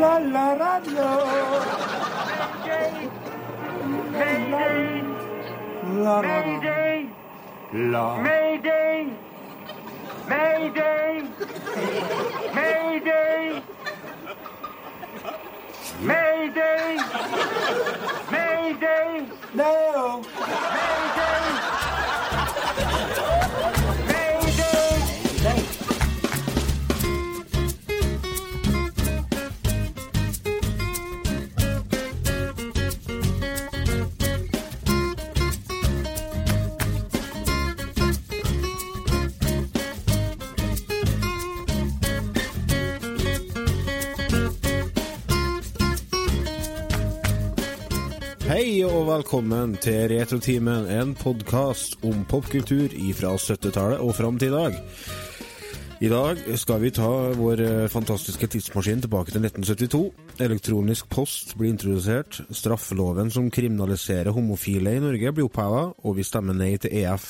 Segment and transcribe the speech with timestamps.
[0.00, 1.08] La la radio.
[4.12, 5.02] Mayday!
[6.02, 6.22] La la la.
[6.22, 7.08] Mayday!
[7.92, 8.16] La.
[8.16, 9.12] Mayday!
[10.26, 11.28] Mayday!
[12.54, 13.02] Mayday!
[13.20, 13.62] Mayday!
[16.00, 16.96] Mayday!
[18.30, 19.26] Mayday!
[19.54, 21.09] Mayday!
[48.80, 54.48] Hei og velkommen til Retrotimen, en podkast om popkultur fra 70-tallet og fram til i
[54.54, 54.78] dag.
[56.00, 59.98] I dag skal vi ta vår eh, fantastiske tidsmaskin tilbake til 1972.
[60.40, 66.56] Elektronisk post blir introdusert, straffeloven som kriminaliserer homofile i Norge blir oppheva, og vi stemmer
[66.56, 67.26] nei til EF.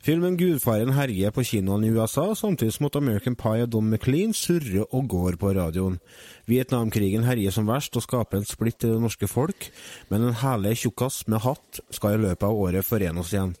[0.00, 4.32] Filmen Gudfaren herjer på kinoene i USA, samtidig som at American Pie og Don McLean
[4.32, 6.00] surrer og går på radioen.
[6.48, 9.68] Vietnamkrigen herjer som verst og skaper en splitt i det norske folk,
[10.08, 13.52] men en herlig tjukkas med hatt skal i løpet av året forene oss igjen.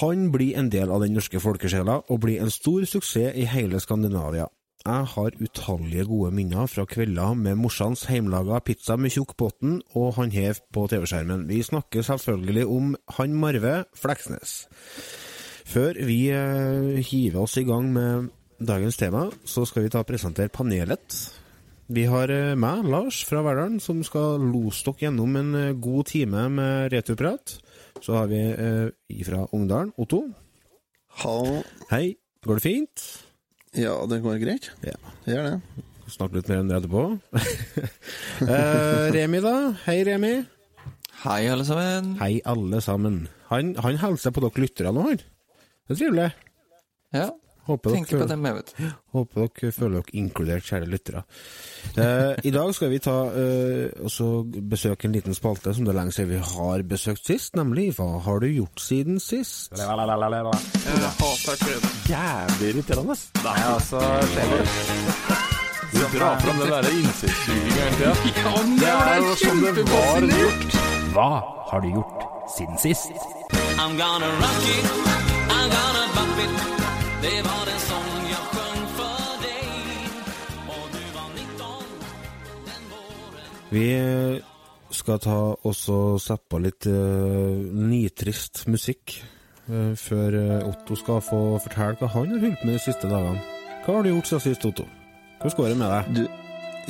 [0.00, 3.80] Han blir en del av den norske folkesjela, og blir en stor suksess i hele
[3.80, 4.48] Skandinavia.
[4.86, 10.12] Jeg har utallige gode minner fra kvelder med morsans heimlaga pizza med tjukk bunn og
[10.14, 11.48] han hev på TV-skjermen.
[11.48, 14.68] Vi snakker selvfølgelig om han Marve Fleksnes.
[15.66, 18.28] Før vi eh, hiver oss i gang med
[18.62, 21.18] dagens tema, så skal vi ta og presentere panelet.
[21.90, 26.12] Vi har eh, meg, Lars fra Verdalen, som skal lose dere gjennom en eh, god
[26.12, 27.58] time med returprat.
[28.04, 30.22] Så har vi eh, ifra Ungdalen, Otto.
[31.22, 31.62] Hallo.
[31.90, 33.04] Hei, går det fint?
[33.76, 34.70] Ja, det går greit.
[34.84, 34.96] Ja.
[35.24, 35.84] Det gjør det.
[36.12, 37.04] Snakke litt mer om det etterpå.
[38.52, 39.56] eh, Remi, da?
[39.86, 40.34] Hei, Remi.
[41.24, 42.12] Hei, alle sammen.
[42.20, 43.24] Hei, alle sammen.
[43.50, 45.24] Han, han hilser på dere lyttere nå, han.
[45.86, 46.30] Det er trivelig.
[47.16, 47.30] Ja,
[47.66, 51.22] Håper dere, føler, dem, jeg håper dere føler dere inkludert, kjære lyttere.
[51.98, 54.28] Eh, I dag skal vi ta eh, også
[54.70, 58.06] besøke en liten spalte som det er lenge siden vi har besøkt sist, nemlig Hva
[58.22, 59.74] har du gjort siden sist?
[62.10, 63.18] Jævlig irriterende.
[63.42, 63.98] Nei, altså
[65.90, 68.54] Du drar fram den derre innsiktssugingen hele tida.
[68.82, 70.78] Det er jo som det var gjort.
[71.16, 71.28] Hva
[71.72, 73.10] har du gjort siden sist?
[73.82, 74.86] I'm gonna rock it,
[75.50, 76.75] I'm gonna bop it
[77.26, 80.18] Det var en sånn jeg sang for deg,
[80.70, 81.56] og du var 19
[82.68, 83.88] den våren Vi
[84.94, 87.58] skal ta også sette på litt uh,
[87.90, 89.16] nitrist musikk
[89.66, 93.42] uh, før eh, Otto skal få fortelle hva han har holdt med de siste dagene.
[93.82, 94.86] Hva har du gjort siden sist, Otto?
[95.42, 96.14] Hvordan går det med deg?
[96.20, 96.22] Du,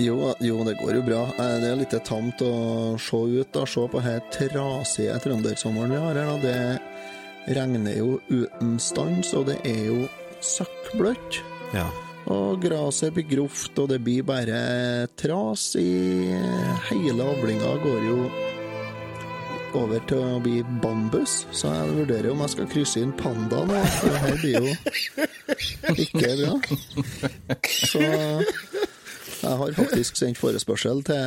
[0.05, 0.19] jo,
[0.51, 1.23] jo, det går jo bra.
[1.41, 2.53] Det er litt tamt å
[3.01, 3.65] se ut, da.
[3.65, 6.29] Se på her trasige trøndersommeren vi har her.
[6.29, 6.39] da.
[6.45, 10.05] Det regner jo uten stans, og det er jo
[10.45, 11.41] søkkbløtt.
[11.77, 11.87] Ja.
[12.33, 16.33] Og gresset blir grovt, og det blir bare tras i
[16.89, 18.19] Hele avlinga går jo
[19.77, 23.83] over til å bli bambus, så jeg vurderer om jeg skal krysse inn panda nå,
[23.99, 24.73] for det her blir jo
[26.07, 26.55] ikke bra.
[27.67, 31.21] Så jeg har faktisk sendt forespørsel til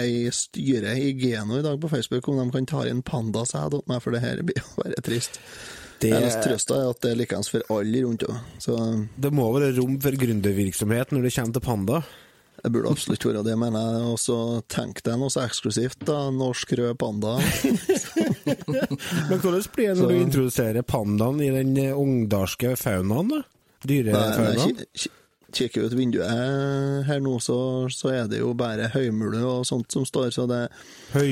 [0.00, 3.72] ei styre i Geno i dag på Facebook om de kan ta inn panda, jeg
[3.76, 5.40] til meg, for det her blir jo bare trist.
[6.00, 8.76] Det, Eneste trøsta er at det er likeens for alle rundt òg, så
[9.20, 11.98] det må være rom for gründervirksomhet når det kommer til panda.
[12.62, 14.00] det burde absolutt være det, mener jeg.
[14.14, 14.36] Og så
[14.68, 16.30] tenk deg noe så eksklusivt, da.
[16.32, 17.36] Norsk rød panda.
[19.30, 23.42] Men hvordan blir det når Så- du introduserer pandaen i den eh, ungdarske faunaen, da?
[23.86, 24.76] Dyrefaunaen?
[24.76, 25.16] ki- ki-
[25.50, 26.30] Kikker ut vinduet
[27.08, 27.56] her nå, så,
[27.90, 30.60] så er det jo bare høymule og sånt som står, så det,
[31.10, 31.24] da,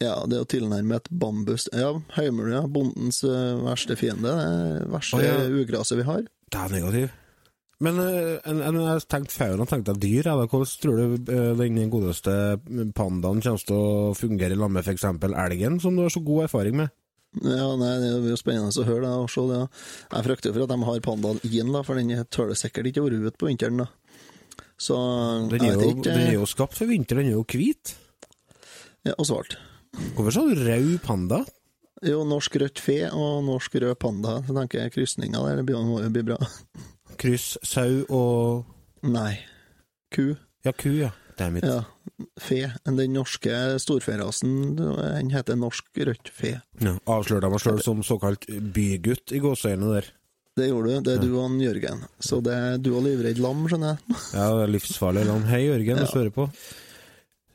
[0.00, 2.62] ja, det er jo tilnærmet et bambus Ja, høymule, ja.
[2.72, 4.32] Bondens eh, verste fiende.
[4.32, 5.34] Det verste oh, ja.
[5.60, 6.22] ugraset vi har.
[6.50, 7.10] Det er negativ.
[7.80, 10.30] Men eh, en, en, jeg tenkte fauna, tenkte jeg dyr.
[10.32, 10.38] Ja.
[10.40, 12.34] Hvordan tror du eh, den godeste
[12.96, 15.06] pandaen kommer til å fungere i lag med f.eks.
[15.30, 16.92] elgen, som du har så god erfaring med?
[17.44, 19.14] Ja, nei, Det blir jo spennende å høre det.
[19.22, 19.62] og se det.
[20.10, 23.06] Jeg frykter for at de har pandaen inn, da, for den tåler sikkert ikke å
[23.06, 23.84] være ute på vinteren.
[23.84, 23.86] da.
[24.80, 24.96] Så
[25.52, 27.94] Den er, jo, ikke den er jo skapt for vinter, den er jo hvit.
[29.06, 29.56] ja, Og svart.
[30.14, 31.42] Hvorfor sa du rød panda?
[32.06, 34.38] Jo, norsk rødt fe og norsk rød panda.
[34.46, 36.38] Så tenker jeg krysninga der, det blir- må jo bli bra.
[37.20, 38.64] Kryss sau og
[39.02, 39.38] Nei.
[40.12, 40.34] Ku.
[40.64, 41.10] Ja, ku, ja.
[41.38, 41.64] Dammit.
[41.64, 41.84] Ja.
[42.38, 42.72] Fe.
[42.84, 46.60] Den norske storferasen, den heter norsk rødt fe.
[46.80, 48.44] Ja, Avslørte jeg meg sjøl som såkalt
[48.74, 50.10] bygutt i gåseøynene der.
[50.58, 51.00] Det gjorde du.
[51.06, 52.02] Det er du og Jørgen.
[52.20, 54.16] Så det er du og livredd lam, skjønner jeg.
[54.34, 55.44] Ja, det er livsfarlig lam.
[55.48, 56.48] Hei, Jørgen, hvis du hører på.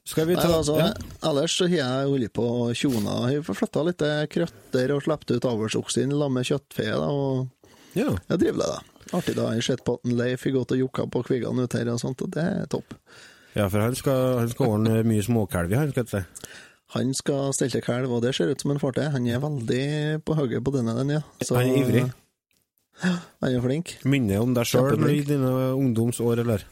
[0.05, 0.91] Skal vi Nei, altså, ja.
[1.25, 3.15] Ellers så har jeg holdt på og tjona.
[3.25, 6.85] Har flytta litt krøtter og sluppet ut avlsoksen sammen med kjøttfe.
[6.91, 8.11] Da, og ja.
[8.29, 9.07] jeg driver det, da.
[9.17, 9.47] Artig, da.
[9.53, 12.01] Jeg har sett på at Leif har gått og jokka på kviggene ute her og
[12.03, 12.93] sånt, og det er topp.
[13.55, 16.53] Ja, for han skal, han skal ordne mye småkalver, han, skal jeg si.
[16.93, 19.07] Han skal stelle til kalv, og det ser ut som en fartøy.
[19.15, 19.85] Han er veldig
[20.27, 21.23] på hugget på denne, den, ja.
[21.41, 22.05] Så- Han er ivrig.
[23.01, 23.97] Han er flink.
[24.05, 26.69] Minner om deg sjøl i dine ungdomsår, eller?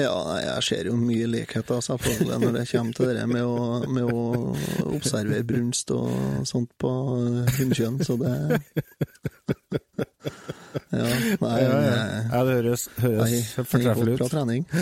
[0.00, 4.08] Ja, jeg ser jo mye likheter, selvfølgelig, når det kommer til det med å, med
[4.08, 4.22] å
[4.96, 6.08] observere brunst og
[6.48, 6.90] sånt på
[7.20, 8.32] eh, hunnkjønn, så det
[10.92, 11.04] Ja,
[11.42, 11.92] nei, Ja, ja.
[11.92, 14.26] eh, ja det høres, høres fortreffelig ut.
[14.32, 14.66] trening.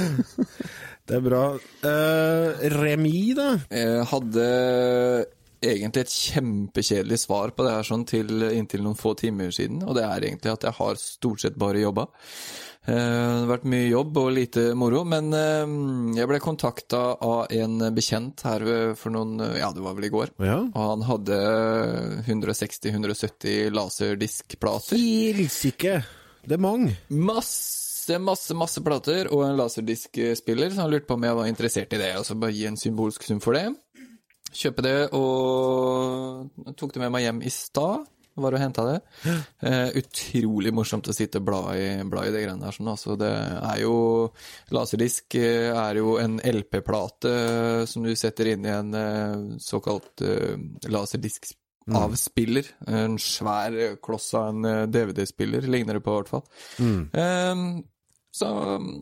[1.11, 1.43] Det er bra.
[1.83, 3.49] Uh, remis, da?
[3.75, 4.45] Jeg hadde
[5.63, 9.95] egentlig et kjempekjedelig svar på det her sånn til inntil noen få timer siden, og
[9.99, 12.07] det er egentlig at jeg har stort sett bare jobba.
[12.89, 15.75] Eh, Det har vært mye jobb og lite moro, men eh,
[16.17, 18.65] jeg ble kontakta av en bekjent her
[18.97, 20.33] for noen Ja, det var vel i går.
[20.41, 20.63] Ja.
[20.65, 21.41] Og han hadde
[22.25, 24.97] 160-170 laserdiskplater.
[24.97, 26.01] Helsike!
[26.47, 26.95] Det er mange.
[27.13, 31.93] Masse, masse, masse plater og en laserdiskspiller, så han lurte på om jeg var interessert
[31.93, 33.67] i det, og så bare gi en symbolsk sum for det.
[34.51, 38.09] Kjøpe det, og tok det med meg hjem i stad.
[38.41, 38.99] Var og henta det.
[39.67, 42.77] Eh, utrolig morsomt å sitte og bla i, bla i det greiene der.
[42.77, 43.95] Sånn, altså, det er jo
[44.75, 50.25] Laserdisk eh, er jo en LP-plate eh, som du setter inn i en eh, såkalt
[50.25, 50.55] uh,
[50.89, 52.71] laserdisk-avspiller.
[52.95, 56.47] En svær kloss av en DVD-spiller, ligner det på i hvert fall.
[56.81, 57.67] Ehm,
[58.41, 58.49] så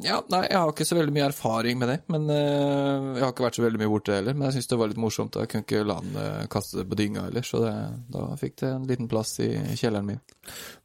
[0.02, 1.98] ja, nei, jeg har ikke så veldig mye erfaring med det.
[2.10, 4.34] Men uh, jeg har ikke vært så veldig mye borte heller.
[4.34, 5.38] Men jeg syns det var litt morsomt.
[5.38, 7.76] Jeg kunne ikke la den uh, kaste det på dynga heller, så det,
[8.16, 9.48] da fikk det en liten plass i
[9.78, 10.20] kjelleren min.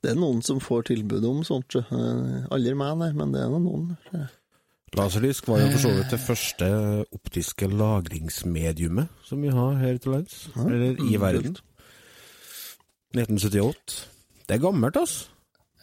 [0.03, 1.79] Det er noen som får tilbud om sånt.
[1.89, 4.29] Uh, Aldri meg, nei, men det er noen noen.
[4.93, 6.67] Laserdisk var jo for så vidt det første
[7.17, 11.57] optiske lagringsmediumet som vi har her til lands, eller i verden.
[13.17, 14.03] 1978.
[14.45, 15.32] Det er gammelt, altså.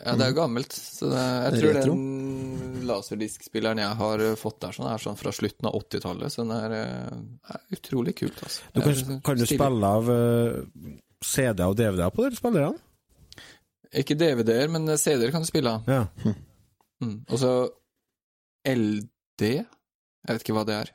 [0.00, 0.72] Ja, det er jo gammelt.
[0.72, 1.94] Så det, jeg tror Retro.
[1.94, 6.32] den laserdiskspilleren jeg har eh, fått der, sånn, er sånn fra slutten av 80-tallet.
[6.32, 8.70] Så den er, eh, er utrolig kult, altså.
[8.72, 12.80] Du kan, er kan du spille av uh, CD-er og DVD-er på de spillerne?
[14.00, 15.90] Ikke DVD-er, men CD-er kan du spille av.
[15.90, 16.06] Ja.
[17.00, 17.22] Mm.
[17.32, 17.50] Og så
[18.68, 19.40] LD?
[19.40, 20.90] Jeg vet ikke hva det er.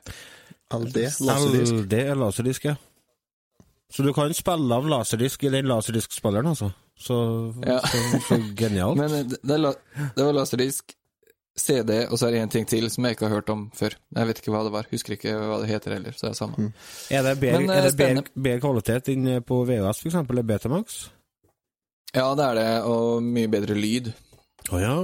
[0.70, 1.80] LD, laserdisk.
[1.80, 2.76] LD er laserdisk, ja.
[3.92, 6.72] Så du kan spille av laserdisk i den laserdiskspilleren, altså.
[6.98, 7.16] Så,
[7.66, 7.78] Ja.
[7.86, 8.96] så, så genialt.
[9.02, 9.74] Men eh, det, det, la-
[10.16, 10.94] det var laserdisk,
[11.56, 13.94] CD, og så er det en ting til som jeg ikke har hørt om før.
[14.12, 16.36] Jeg vet ikke hva det var, husker ikke hva det heter heller, så det er
[16.36, 16.66] samme.
[16.66, 17.38] det samme.
[17.40, 17.96] Men, eh, er det
[18.36, 20.98] bedre, kvalitet enn på VHS, for eksempel, eller Betamax?
[22.12, 24.12] Ja, det er det, og mye bedre lyd.
[24.72, 24.94] Å ja.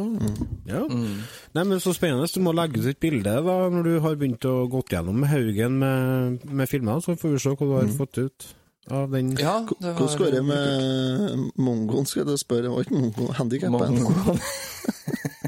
[0.66, 0.82] ja.
[0.90, 2.26] Nei, men så spennende.
[2.34, 5.76] Du må legge ut et bilde da, når du har begynt å gått gjennom haugen
[5.80, 8.48] med, med filmer, så får vi se hva du har fått ut
[8.90, 9.36] av den.
[9.38, 12.66] Ja, var Hvordan går det med mongoen, skal du spørre?
[12.66, 13.98] Det var ikke mongoen, handikappen?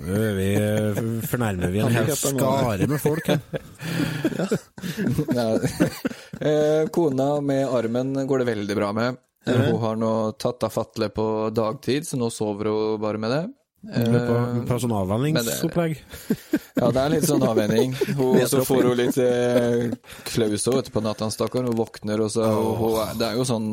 [0.04, 0.48] Vi,
[1.30, 3.40] fornærmer vi en hel skare med folk her.
[4.36, 4.48] Ja.
[6.44, 9.16] Eh, Kona med armen går det veldig bra med.
[9.46, 10.10] Hun har nå
[10.40, 13.44] tatt av fatle på dagtid, så nå sover hun bare med det.
[13.90, 15.98] Eh, sånn avvenningsopplegg.
[16.74, 17.92] Ja, det er litt sånn avvenning.
[18.18, 19.92] Hun, så får hun litt eh,
[20.26, 21.68] klaus også, vet du, på natta, stakkar.
[21.68, 23.68] Hun våkner, og så hun, er- Det er jo sånn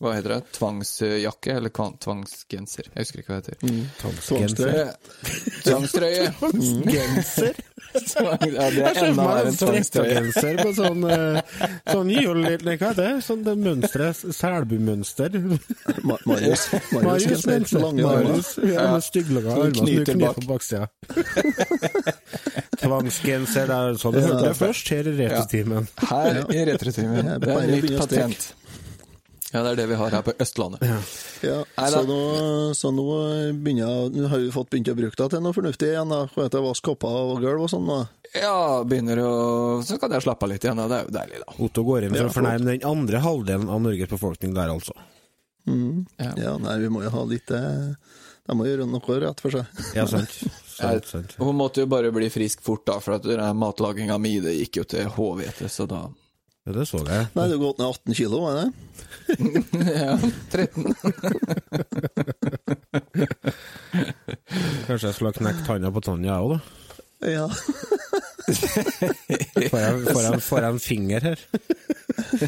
[0.00, 0.40] Hva heter det?
[0.56, 1.56] Tvangsjakke?
[1.58, 2.88] Eller tvangsgenser?
[2.94, 3.84] Jeg husker ikke hva det heter.
[4.00, 4.84] Tvangstrøye.
[4.86, 6.24] Eh, Tvangstrøye.
[6.94, 7.58] Genser.
[8.58, 10.54] Ja, det er enda verre enn tvangstrøye.
[10.62, 11.40] på sånn uh,
[11.88, 12.40] Sånn jul...
[12.42, 13.12] Nei, hva heter det?
[13.26, 14.22] Sånn det mønsteret.
[14.38, 15.38] Selbumønster.
[16.06, 16.68] Ma- Marius.
[16.94, 17.74] Marius Marius.
[17.78, 18.52] Marius.
[18.62, 20.88] Ja, med stygglaga Som armer som du knyter på baksida.
[22.78, 25.88] Tvangsgenser, det er sånn du hørte det først her i retretimen.
[26.10, 27.32] Her i retretimen.
[27.42, 28.04] Det er nytt strekke.
[28.04, 28.54] patent.
[29.52, 30.82] Ja, det er det vi har her på Østlandet.
[30.84, 30.98] Ja,
[31.46, 32.18] ja så nå,
[32.76, 33.06] så nå
[33.56, 36.12] begynner nå har vi fått begynt å bruke det til noe fornuftig igjen.
[36.12, 36.26] da.
[36.34, 37.88] Heter det, Vaske kopper og gulv og sånn.
[37.88, 38.02] da.
[38.36, 39.32] Ja, begynner å
[39.86, 40.88] Så kan jeg slappe av litt igjen, da.
[40.90, 41.56] Det er jo deilig, da.
[41.64, 44.96] Otto går inn for Ja, å fornærme den andre halvdelen av Norges befolkning der, altså.
[45.68, 46.32] Ja.
[46.36, 47.90] Ja, nei, vi må jo ha litt eh,
[48.48, 49.82] De må gjøre noe rett for seg.
[49.96, 50.32] Ja, sant.
[50.78, 51.34] sant, sant.
[51.40, 54.88] Hun måtte jo bare bli frisk fort, da, for at matlaginga mi det gikk jo
[54.92, 56.06] til HVT, så da
[56.68, 57.28] Ja, det så jeg.
[57.32, 58.68] Nei, du har gått ned 18 kilo, var det?
[59.88, 60.18] Ja,
[60.52, 60.84] 13.
[64.88, 66.58] Kanskje jeg skulle ha knekt tanna på Tanja, jeg òg, da.
[67.28, 67.46] Ja.
[68.48, 71.40] Får jeg, får, jeg, får jeg en finger her?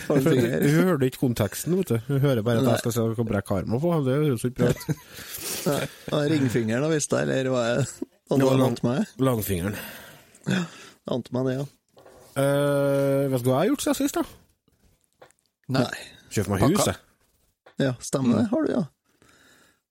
[0.08, 1.98] Hun hørte ikke konteksten, vet du.
[2.06, 2.72] Hun hører bare at Nei.
[2.76, 3.90] jeg skal se hva brekke armen på.
[4.06, 4.86] Det høres ikke bra ut.
[6.32, 7.84] Ringfingeren da, visst jeg, eller hva det?
[8.30, 9.12] Det Du ant meg?
[9.20, 9.76] Langfingeren.
[11.10, 11.64] Ante meg det, ja.
[12.36, 14.24] Uh, vet du hva jeg har gjort siden sist, da?
[15.70, 15.90] Nei.
[16.30, 16.96] Kjøpt meg hus, jeg.
[17.80, 18.48] Ja, stemmer det.
[18.52, 18.82] Har du, ja.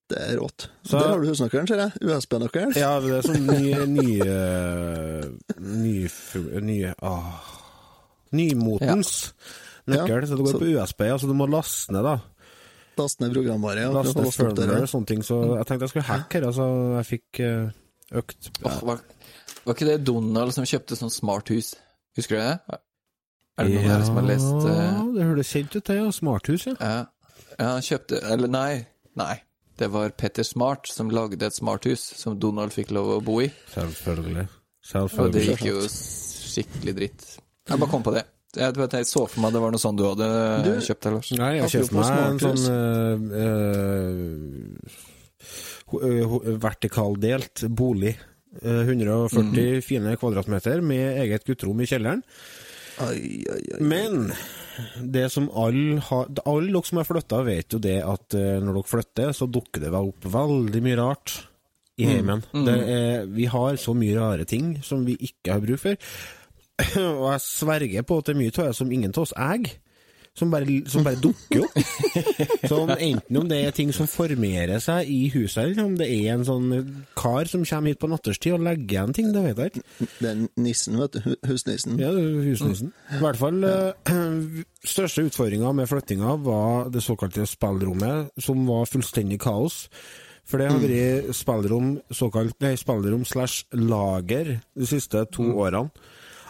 [0.09, 0.69] Det er rått.
[0.83, 1.91] Så- Der har du husnøkkelen, ser jeg.
[2.01, 2.75] USB-nøkkelen.
[2.77, 5.29] Ja, det er sånn nye Nye
[5.59, 7.43] Nye, nye ah,
[8.33, 9.33] Nymotens
[9.89, 10.25] nøkkel.
[10.25, 11.01] Så det går så- på USB.
[11.11, 12.17] Altså du må laste ned, da.
[12.97, 13.81] Laste ned programvare.
[13.85, 15.21] Ja, Laste ned firmware og sånne ting.
[15.23, 16.65] Så jeg tenkte jeg skulle hacke her, altså
[16.97, 17.43] jeg fikk
[18.11, 19.01] økt økt oh, var,
[19.65, 21.75] var ikke det Donald som kjøpte sånn smarthus?
[22.17, 22.79] Husker du det?
[23.59, 25.03] Er det noen her som har lest uh...
[25.13, 25.97] Det høres kjent ut, det.
[25.99, 26.07] Ja.
[26.15, 26.75] Smarthus, ja.
[26.79, 26.97] Ja,
[27.59, 28.71] ja han kjøpte Eller nei,
[29.19, 29.35] nei.
[29.79, 33.47] Det var Petter Smart som lagde et smarthus som Donald fikk lov å bo i.
[33.71, 34.47] Selvfølgelig.
[34.99, 37.27] Og det gikk jo skikkelig dritt.
[37.69, 38.25] Jeg bare kom på det.
[38.57, 40.27] Jeg, vet, jeg så for meg det var noe sånn du hadde
[40.65, 41.29] Du- kjøpt, deg, Lars.
[41.37, 43.15] Nei, jeg kjøpte meg en sånn uh,
[45.93, 48.15] uh, vertikaldelt bolig.
[48.57, 52.23] Eh, 140 fine kvadratmeter med eget gutterom i kjelleren.
[52.99, 53.83] Ai, ai, ai.
[53.83, 54.31] Men
[54.99, 58.79] det som alle All Alle dere som har flytta, vet jo det at eh, når
[58.79, 61.37] dere flytter, så dukker det opp veldig mye rart
[61.99, 62.41] i heimen.
[62.55, 62.63] Mm.
[62.63, 63.33] Mm.
[63.35, 65.97] vi har så mye rare ting som vi ikke har bruk for.
[67.19, 69.73] Og jeg sverger på at det er mye av det som ingen av oss eier.
[70.39, 71.73] Som bare, som bare dukker opp.
[72.71, 76.29] Som enten om det er ting som formerer seg i huset, eller om det er
[76.35, 76.69] en sånn
[77.17, 80.07] kar som kommer hit på natterstid og legger igjen ting, det vet jeg ikke.
[80.19, 81.35] Det er nissen, vet du.
[81.49, 81.99] Husnissen.
[81.99, 82.93] Ja, husnissen.
[83.17, 83.91] I hvert fall ja.
[84.95, 89.87] største utfordringa med flyttinga var det såkalte spillrommet, som var fullstendig kaos.
[90.49, 95.91] For det har vært spillrom, såkalt, nei, spillrom slash lager de siste to årene.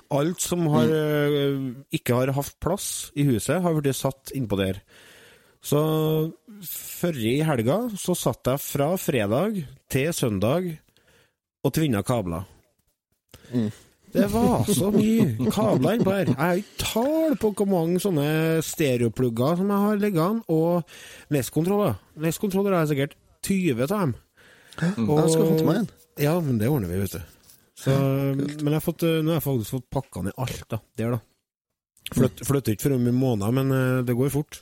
[0.10, 1.86] Alt som har, mm.
[1.94, 4.82] ikke har hatt plass i huset, har blitt satt innpå der.
[5.62, 5.80] Så
[6.66, 9.60] forrige helga så satt jeg fra fredag
[9.92, 10.72] til søndag
[11.66, 12.48] og tvinna kabler.
[14.10, 16.32] Det var så mye kabler innpå her.
[16.32, 18.28] Jeg har ikke tall på hvor mange sånne
[18.66, 22.00] stereoplugger som jeg har liggende, og leskontroller.
[22.18, 24.16] Leskontroller har jeg sikkert 20 av dem.
[25.06, 25.90] Og- Jeg skal få til meg en.
[26.20, 27.22] Ja, men det ordner vi, vet du.
[27.80, 30.82] Så, men jeg har fått, nå har jeg faktisk fått pakka ned alt, da.
[31.00, 31.20] Der, da.
[32.10, 34.60] Flytt, flytter ikke for om en måned, men eh, det går fort.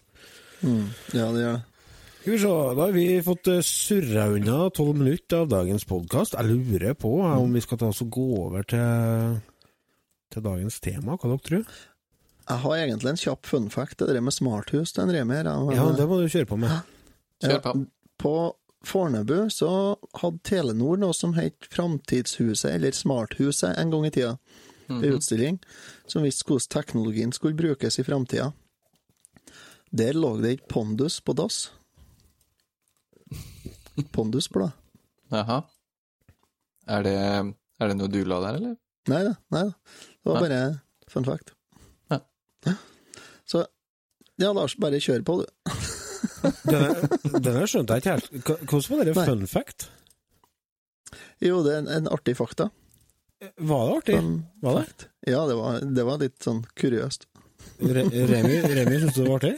[0.62, 0.86] Mm.
[1.16, 1.66] Ja, det gjør det.
[2.28, 6.36] Skal vi se, da har vi fått eh, surra unna tolv minutter av dagens podkast.
[6.36, 7.38] Jeg lurer på mm.
[7.40, 9.38] om vi skal ta oss og gå over til,
[10.34, 11.78] til dagens tema, hva dere tror?
[12.48, 15.50] Jeg har egentlig en kjapp fun fact, det der med smarthus til en Remi her.
[15.76, 16.94] Ja, det må du kjøre på med.
[17.44, 17.74] Kjør på.
[17.80, 18.34] Ja, På
[18.86, 19.70] Fornebu så
[20.22, 24.38] hadde Telenor noe som het Framtidshuset, eller Smarthuset, en gang i tida.
[24.88, 25.58] En utstilling
[26.08, 28.54] som viste hvordan teknologien skulle brukes i framtida.
[29.92, 31.72] Der lå det et pondus på dass.
[34.16, 34.72] Pondusblad.
[35.34, 35.62] Jaha.
[36.88, 38.78] Er det, er det noe du la der, eller?
[39.12, 39.74] Nei da, nei da.
[40.24, 40.48] Det var Nei.
[40.48, 41.52] bare fun fact.
[42.12, 42.22] Ja.
[43.48, 43.66] Så
[44.40, 45.76] ja, Lars, bare kjør på, du.
[46.68, 46.90] Denne,
[47.40, 48.68] denne skjønte jeg ikke helt.
[48.70, 49.88] Hvordan var det fun fact?
[51.44, 52.70] Jo, det er en, en artig fakta.
[53.58, 54.18] Var det artig?
[54.20, 54.32] Fun
[54.66, 54.84] Var det?
[54.90, 55.08] fact.
[55.28, 57.28] Ja, det var, det var litt sånn kuriøst.
[57.84, 59.56] Re Remi, Remi syntes det var artig?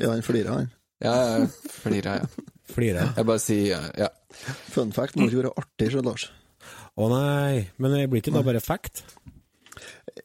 [0.00, 0.72] Ja, han flira, han.
[1.04, 1.48] Ja, jeg
[1.80, 2.46] flirer, ja.
[2.74, 3.26] Flirer jeg.
[3.28, 3.80] Bare sier ja.
[4.06, 4.10] ja.
[4.72, 6.28] Fun fact må ikke være artig, skjønner Lars.
[6.94, 9.02] Å nei, men det blir ikke da bare fact?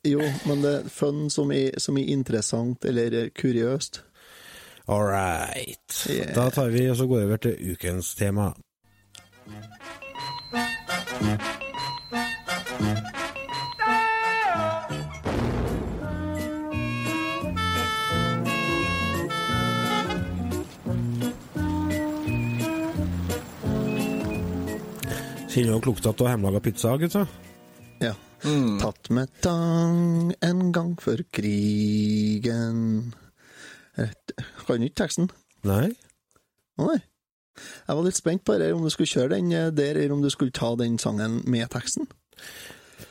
[0.05, 4.03] Jo, men det er fun som i, som i interessant eller kuriøst.
[4.89, 6.05] All right.
[6.10, 6.34] Yeah.
[6.36, 8.48] Da tar vi og så går vi over til ukens tema.
[25.50, 27.27] Kjenner dere lukta av hjemmelaga pizza, gutta?
[28.01, 28.15] Ja.
[28.81, 33.12] Tatt med tang en gang før krigen
[34.00, 34.34] Rett-
[34.70, 35.29] du ikke teksten?
[35.68, 35.89] Nei?
[36.79, 36.98] Nei.
[37.60, 40.22] Jeg var litt spent på det, om du skulle kjøre den eh, der, eller om
[40.24, 42.08] du skulle ta den sangen med teksten.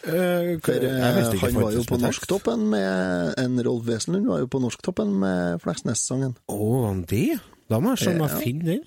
[0.08, 1.02] Eh, For eh,
[1.42, 1.98] han var jo på.
[2.00, 6.36] Norsktoppen med En Rolf Wesenlund var jo på Norsktoppen med Fleksnes-sangen.
[6.48, 7.36] Å, var han det?
[7.68, 8.40] Da må jeg skjønne meg Ja.
[8.46, 8.84] finne den.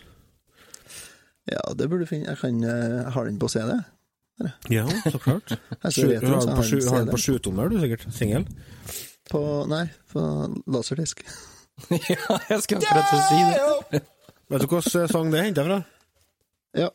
[1.51, 2.31] Ja, det burde du finne.
[2.31, 3.77] Jeg kan eh, Jeg har den på CD.
[4.73, 5.51] Ja, så klart.
[5.83, 8.07] Jeg Sju, har den på, sjutommer, du sikkert?
[8.15, 8.47] Singel?
[9.69, 10.21] Nei, på
[10.73, 11.21] laserdisk.
[12.13, 14.03] ja, jeg skal akkurat til å si det.
[14.51, 15.81] Vet du hvilken sang det er henta fra?
[16.77, 16.89] Ja.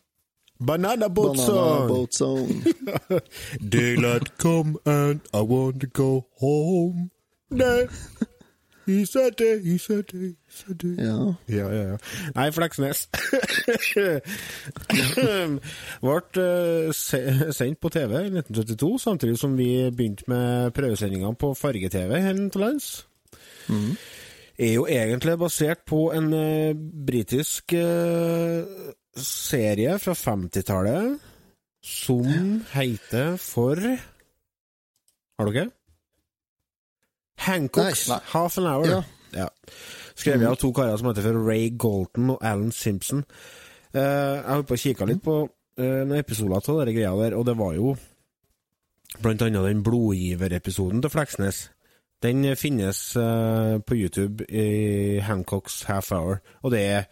[0.60, 1.88] Banana Boat Song!
[1.88, 2.62] Boat Zone.
[3.72, 7.10] Daylight come and I want to go home.
[7.50, 7.88] Nei.
[8.86, 10.98] He said it, he said it, he said it.
[10.98, 11.34] Ja.
[11.48, 11.96] Ja, ja, ja.
[12.36, 13.08] Nei, Fleksnes.
[16.00, 22.20] Ble uh, sendt på TV i 1972, samtidig som vi begynte med prøvesendingene på farge-TV
[22.20, 23.08] her til lands.
[24.56, 28.64] Er jo egentlig basert på en uh, britisk uh,
[29.16, 31.18] serie fra 50-tallet
[31.86, 33.76] som heter for
[35.36, 35.68] Har dere?
[37.46, 38.18] Hancocks Nei.
[38.32, 38.88] Half an Hour.
[38.88, 39.02] Ja.
[39.36, 39.46] Ja.
[40.16, 43.26] Skrevet av to karer som heter for Ray Golton og Alan Simpson.
[43.92, 45.38] Uh, jeg holdt på å kikke litt på
[45.76, 47.90] noen episoder av de greia der, og det var jo
[49.20, 51.66] blant annet den blodgiverepisoden til Fleksnes.
[52.26, 57.04] Den eh, finnes eh, på YouTube i Hancocks Half Hour, og det er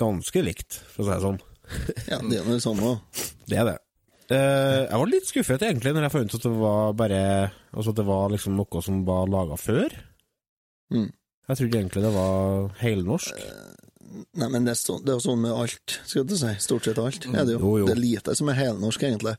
[0.00, 1.42] ganske likt, for å si det sånn.
[2.12, 3.20] ja, det er det sånn òg.
[3.48, 3.76] Det er det.
[4.32, 7.18] Eh, jeg var litt skuffet egentlig når jeg fant ut at det var bare
[7.70, 9.92] Altså at det var liksom noe som var laga før.
[10.90, 11.10] Mm.
[11.46, 13.44] Jeg trodde egentlig det var helnorsk.
[14.36, 16.52] Nei, men det er, sånn, det er jo sånn med alt, skal du si.
[16.62, 17.26] Stort sett alt.
[17.32, 17.60] Er det, jo.
[17.62, 17.88] Jo, jo.
[17.90, 19.36] det er lite som er helnorsk, egentlig.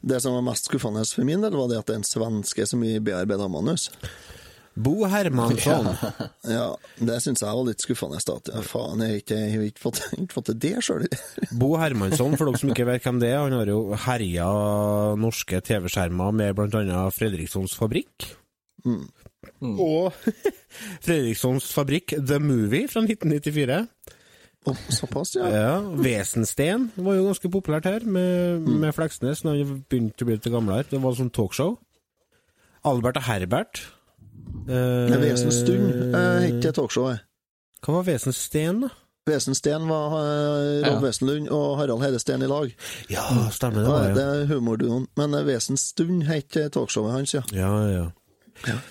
[0.00, 2.66] Det som var mest skuffende for min del, var det at det er en svenske
[2.68, 3.88] som bearbeider manus.
[4.80, 5.88] Bo Hermansson.
[6.48, 6.66] Ja,
[7.08, 8.20] det syns jeg var litt skuffende.
[8.24, 8.36] Da.
[8.52, 11.06] Ja, faen, jeg har ikke, ikke fått, jeg har ikke fått til det sjøl.
[11.60, 14.50] Bo Hermansson, for dere som ikke vet hvem det er, han har jo herja
[15.20, 17.06] norske TV-skjermer med bl.a.
[17.14, 18.30] Fredrikssons Fabrikk.
[18.86, 19.08] Mm.
[19.62, 20.12] Og
[21.04, 23.86] Fredrikssons Fabrikk The Movie fra 1994.
[24.92, 25.46] Såpass, ja.
[25.48, 28.74] Ja, Vesensten var jo ganske populært her, med, Mm.
[28.82, 30.84] med Fleksnes når han begynte å bli litt gamlere.
[30.90, 31.78] Det var sånn talkshow.
[32.84, 33.80] Albert og Herbert.
[34.68, 37.20] Eh, Det er Vesenstund het det talkshowet.
[37.80, 38.88] Hva var Vesensten, da?
[39.30, 41.08] Vesensten var eh, Rob Ja.
[41.08, 42.72] Vesenlund og Harald Hedesten i lag.
[43.08, 43.88] Ja, stemmer det.
[43.88, 45.06] Ja, Var, det er humorduoen.
[45.16, 47.42] Men Vesenstund het eh, talkshowet hans, ja.
[47.52, 48.06] Ja, ja.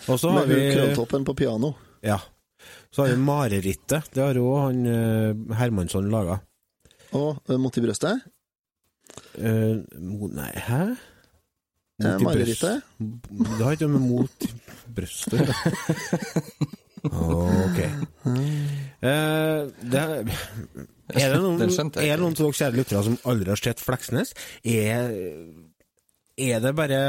[0.10, 1.74] Og så har vi krølltoppen på piano.
[2.06, 2.20] Ja.
[2.92, 4.10] Så har vi Marerittet.
[4.14, 6.40] Det har jo han eh, Hermansson laga.
[7.18, 8.26] Og uh, Mot i brøstet.
[9.38, 9.82] Uh,
[10.34, 10.82] nei, hæ?
[12.00, 12.84] Eh, Mot i Marerittet.
[13.00, 14.52] Det har ikke med mot i
[14.98, 15.54] brøstet.
[17.00, 17.80] Ok.
[19.00, 23.62] Uh, det er, det noen, er det noen av dere kjære lyttere som aldri har
[23.62, 24.34] sett Fleksnes?
[24.68, 25.14] Er,
[26.40, 27.00] er det bare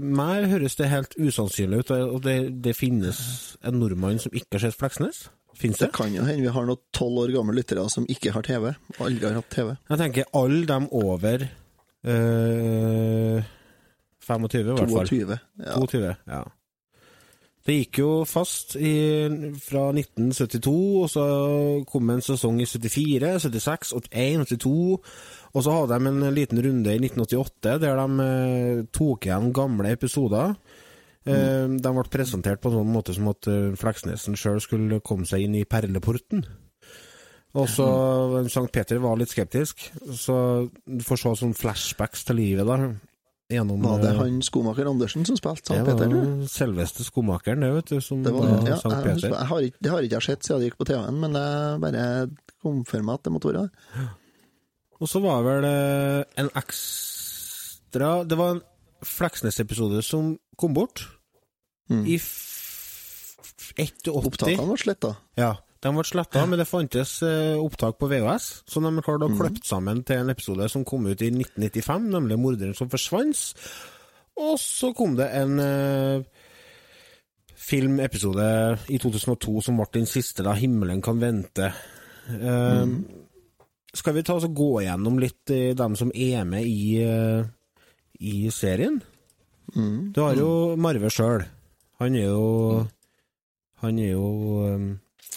[0.00, 3.18] meg, høres det helt usannsynlig ut, og det, det finnes
[3.66, 5.26] en nordmann som ikke har sett Fleksnes?
[5.56, 5.94] Finnes Det det?
[5.96, 8.74] kan jo hende vi har noen tolv år gamle lyttere som ikke har TV.
[8.98, 9.70] og Aldri har hatt TV.
[9.88, 11.46] Jeg tenker alle dem over
[12.06, 13.42] øh,
[14.26, 15.08] 25, i hvert fall.
[15.08, 15.38] 22.
[15.64, 15.72] Ja.
[15.80, 16.42] 22, ja.
[17.66, 18.92] Det gikk jo fast i,
[19.58, 20.70] fra 1972,
[21.02, 21.24] og så
[21.90, 25.00] kom en sesong i 74, 76, 81, 82.
[25.54, 29.92] Og så hadde de en liten runde i 1988 der de eh, tok igjen gamle
[29.94, 30.56] episoder.
[31.26, 35.26] Eh, De ble presentert på en sånn måte som at eh, Fleksnesen sjøl skulle komme
[35.28, 36.44] seg inn i perleporten.
[37.56, 37.86] Og så
[38.52, 40.34] Sankt Peter var litt skeptisk, så
[40.68, 42.76] du får se sånn flashbacks til livet da.
[43.48, 47.04] Gjennom, Var det eh, han skomaker Andersen som spilte det Sankt var Det var selveste
[47.06, 49.30] skomakeren, det, vet du, som Det, var, ja, Sankt Peter.
[49.30, 51.80] jeg har ikke, det har ikke jeg sett siden det gikk på TV-en, men jeg
[51.86, 52.06] bare
[52.66, 54.08] kom for meg at det måtte være det.
[55.00, 58.62] Og så var vel eh, en ekstra Det var en
[59.04, 61.04] Fleksnes-episode som kom bort
[61.90, 62.00] Mm.
[62.10, 63.36] i f-
[63.78, 64.10] 81.
[64.10, 65.10] Opptakene ble sletta.
[65.38, 65.52] Ja,
[65.84, 69.62] de ble sletta, men det fantes eh, opptak på VHS, så de klarte å klippe
[69.62, 73.54] sammen til en episode som kom ut i 1995, nemlig 'Morderen som forsvant'.
[74.36, 76.24] Og så kom det en eh,
[77.54, 81.70] filmepisode i 2002 som ble den siste, da 'Himmelen kan vente'.
[82.28, 82.86] Eh,
[83.94, 87.44] Skal vi ta oss og gå gjennom litt eh, dem som er med i, eh,
[88.20, 89.00] i serien?
[90.14, 91.42] Du har jo Marve sjøl.
[92.00, 92.86] Han er jo
[93.82, 94.26] Han er jo
[94.72, 94.84] um,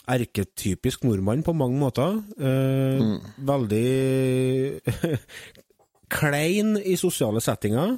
[0.07, 2.19] erketypisk nordmann på mange måter.
[2.39, 3.01] Eh,
[3.49, 4.79] Veldig
[6.15, 7.97] klein i sosiale settinger.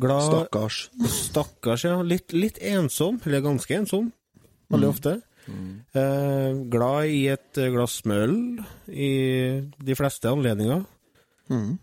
[0.00, 0.80] Glad Stakkars.
[1.10, 1.96] Stakkars, ja.
[2.06, 4.10] Litt, litt ensom, eller ganske ensom,
[4.70, 5.14] veldig ofte.
[5.48, 8.34] Eh, glad i et glass med øl
[8.92, 9.12] i
[9.82, 10.84] de fleste anledninger.
[11.50, 11.78] Mm.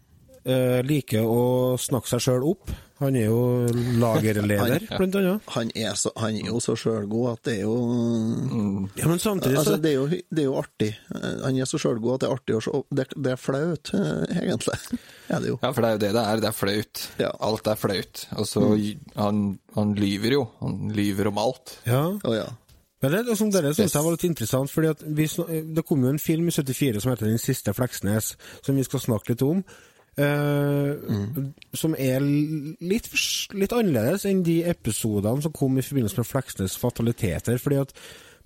[0.47, 2.69] Eh, liker å snakke seg sjøl opp.
[3.01, 3.67] Han er jo
[3.99, 5.49] lagerleder, Han- blant annet.
[5.53, 7.75] Han er, så, han er jo så sjølgod at det er jo
[8.97, 10.89] Ja, men samtidig så Altså, det, er jo, det er jo artig.
[11.13, 12.81] Eh, Han er så sjølgod at det er artig å se.
[12.89, 14.79] Det, det er flaut, eh, egentlig.
[15.27, 15.59] Ja, det jo.
[15.61, 16.41] Ja, for det er jo det det er.
[16.45, 17.03] Det er flaut.
[17.21, 17.33] Ja.
[17.49, 18.23] Alt er flaut.
[18.39, 19.11] Altså, mm.
[19.19, 19.43] han,
[19.75, 20.45] han lyver jo.
[20.63, 21.75] Han lyver om alt.
[21.85, 22.05] Ja.
[22.23, 22.47] Oh, ja.
[23.01, 25.27] Men det, som dere synes jeg var litt interessant, fordi vi,
[25.75, 28.31] det kom jo en film i 74 som heter Den siste Fleksnes,
[28.65, 29.61] som vi skal snakke litt om.
[30.17, 30.93] Eh,
[31.77, 33.09] som er litt,
[33.53, 37.61] litt annerledes enn de episodene som kom i forbindelse med Fleksnes fataliteter.
[37.61, 37.93] fordi at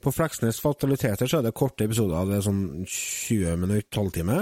[0.02, 4.40] på Fleksnes fataliteter så er det korte episoder, det er sånn 20 minutter, halvtime,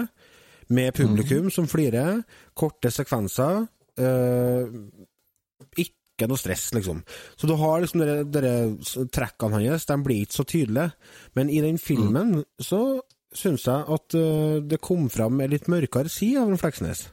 [0.69, 2.23] med publikum som flirer,
[2.55, 3.67] korte sekvenser.
[3.99, 4.65] eh,
[6.19, 6.99] ikke noe stress, liksom.
[7.39, 8.53] Så du har liksom dere
[9.15, 10.91] trekkene hans, de blir ikke så tydelige.
[11.39, 12.99] Men i den filmen så
[13.35, 17.07] syns jeg at uh, det kom fram en litt mørkere side av en Fleksnes.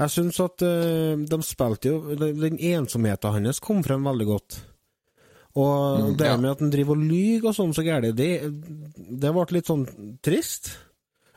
[0.00, 4.62] Jeg syns at uh, de spilte jo Den ensomheten hans kom frem veldig godt.
[5.60, 6.38] Og det ja.
[6.40, 8.40] med at han driver og lyver og sånn så gærent, det,
[8.96, 9.84] det ble litt sånn
[10.24, 10.72] trist.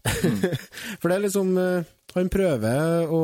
[1.02, 1.82] For det er liksom uh,
[2.16, 3.22] Han prøver å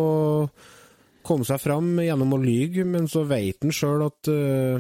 [1.25, 4.77] komme seg fram gjennom å lyge, men så vet han sjøl at uh,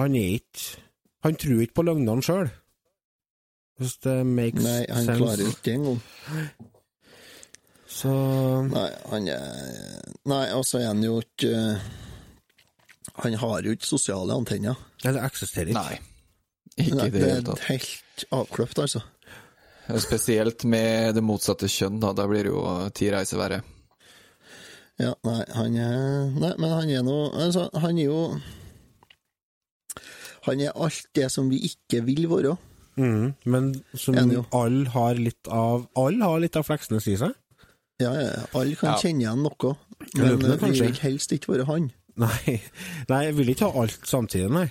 [0.00, 0.82] han er ikke
[1.24, 2.50] Han tror ikke på løgnene sjøl.
[3.80, 4.68] Hvis det makes sense.
[4.68, 5.18] Nei, han sense.
[5.22, 6.00] klarer ikke det engang.
[7.94, 8.10] Så
[8.68, 11.88] Nei, han er Nei, og så er han jo ikke eh,
[13.22, 14.78] Han har jo ikke sosiale antenner.
[15.04, 15.80] Nei, det eksisterer ikke.
[15.80, 15.98] Nei.
[16.74, 17.66] Ikke Nei, det det er tatt.
[17.68, 19.02] helt avkløpt, altså.
[20.00, 22.12] Spesielt med det motsatte kjønn, da.
[22.16, 22.64] Da blir det jo
[22.96, 23.60] ti reiser verre.
[25.00, 28.18] Ja, nei, han er Nei, men han er nå Altså, han er jo
[30.46, 32.52] Han er alt det som vi ikke vil være.
[33.00, 37.32] Mm, men som alle har litt av Alle har litt av Fleksnes i seg.
[38.02, 38.98] Ja, ja, alle kan Ja.
[39.00, 39.76] kjenne igjen noe,
[40.14, 41.90] men Løpende, vil vi vil helst ikke være han.
[42.16, 42.60] Nei,
[43.08, 44.68] nei, jeg vil ikke ha alt samtidig, nei.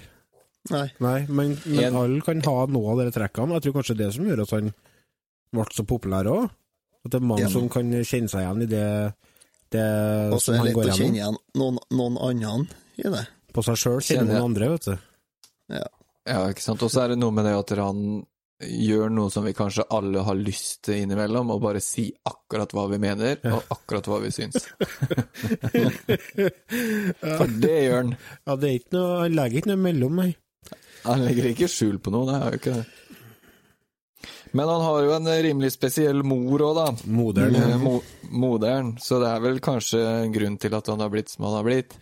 [0.72, 0.86] Nei.
[1.04, 3.58] nei men, men En- alle kan ha noe av de trekkene.
[3.58, 4.74] Jeg tror kanskje det som gjør at han
[5.52, 6.50] ble så populær òg.
[7.04, 7.50] At det er mange Ja.
[7.50, 9.14] som kan kjenne seg igjen i det,
[9.74, 9.88] det
[10.34, 12.54] Og så er det går lett å kjenne igjen noen, noen andre
[13.02, 13.24] i det.
[13.54, 14.96] På seg sjøl kjenner noen andre, vet du.
[15.74, 15.88] Ja,
[16.50, 16.84] ikke sant.
[16.86, 18.00] Og så er det noe med det at han
[18.64, 22.86] gjør noe som vi kanskje alle har lyst til innimellom, og bare si akkurat hva
[22.92, 24.56] vi mener, og akkurat hva vi syns.
[27.38, 28.16] For det gjør han.
[28.46, 30.32] Ja, det er ikke noe, Han legger ikke noe mellom, nei.
[31.04, 32.86] Han legger ikke skjul på noe, det er jo ikke det.
[34.54, 36.88] Men han har jo en rimelig spesiell mor òg, da.
[37.10, 37.56] Moderen.
[37.58, 37.96] Eh, Mo
[38.30, 38.94] moderen.
[39.02, 41.66] Så det er vel kanskje en grunn til at han har blitt som han har
[41.66, 41.96] blitt.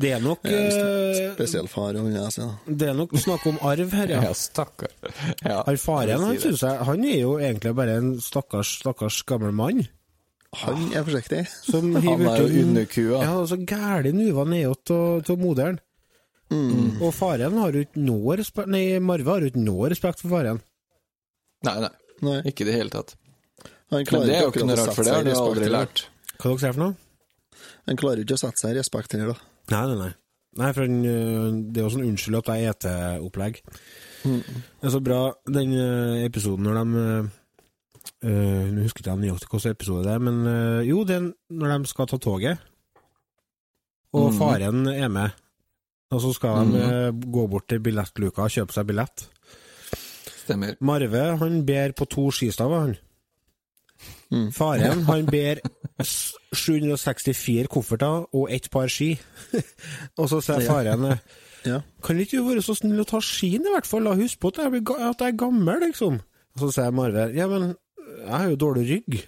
[0.00, 2.76] Det er nok Ja, eh, Spesiell far, vil jeg sier da.
[2.80, 4.22] Det er nok snakk om arv her, ja.
[4.30, 4.94] Ja, stakkar.
[5.44, 9.84] Ja, faren, han synes jeg Han er jo egentlig bare en stakkars, stakkars gammel mann.
[10.64, 11.44] Han er forsiktig.
[11.68, 13.20] Som Han er jo underkua.
[13.24, 15.80] Ja, så gæli nuva nedåt av moderen.
[16.52, 16.98] Mm.
[17.00, 20.32] Og faren har jo ikke noe respekt Nei, Marve har jo ikke noe respekt for
[20.34, 20.60] faren.
[21.66, 23.14] Nei, nei, Nei, ikke i det hele tatt.
[23.90, 26.04] han Men klarer det er jo ikke noe rart, for det har du aldri lært.
[26.38, 26.94] Hva dere sier for noe?
[27.90, 29.36] Han klarer ikke å sette seg i respekt her, da.
[29.72, 30.12] Nei, nei, nei.
[30.60, 33.62] Nei, for han, øh, det er jo sånn unnskyld at jeg eter opplegg.
[34.28, 34.42] Mm.
[34.44, 37.30] Det er så bra, den øh, episoden når de øh,
[38.28, 41.30] øh, Nå husker ikke jeg nøyaktig hvilken episode det er, men øh, jo, det er
[41.56, 42.68] når de skal ta toget,
[44.12, 44.38] og mm.
[44.38, 45.38] faren er med.
[46.12, 49.24] Og så skal de øh, gå bort til billettluka og kjøpe seg billett.
[50.42, 50.76] Stemmer.
[50.80, 52.96] Marve han ber på to skistaver, han.
[54.32, 54.48] Mm.
[54.56, 55.60] Faren han ber
[56.02, 59.14] 764 kofferter og ett par ski.
[60.18, 61.22] og så sier faren eh,
[61.62, 61.76] Ja.
[62.02, 64.08] Kan ikke du være så snill å ta skien, i hvert fall?
[64.08, 64.16] da?
[64.18, 66.16] Husk på at jeg, blir at jeg er gammel, liksom.
[66.56, 69.20] Og så sier Marve Ja, men jeg har jo dårlig rygg.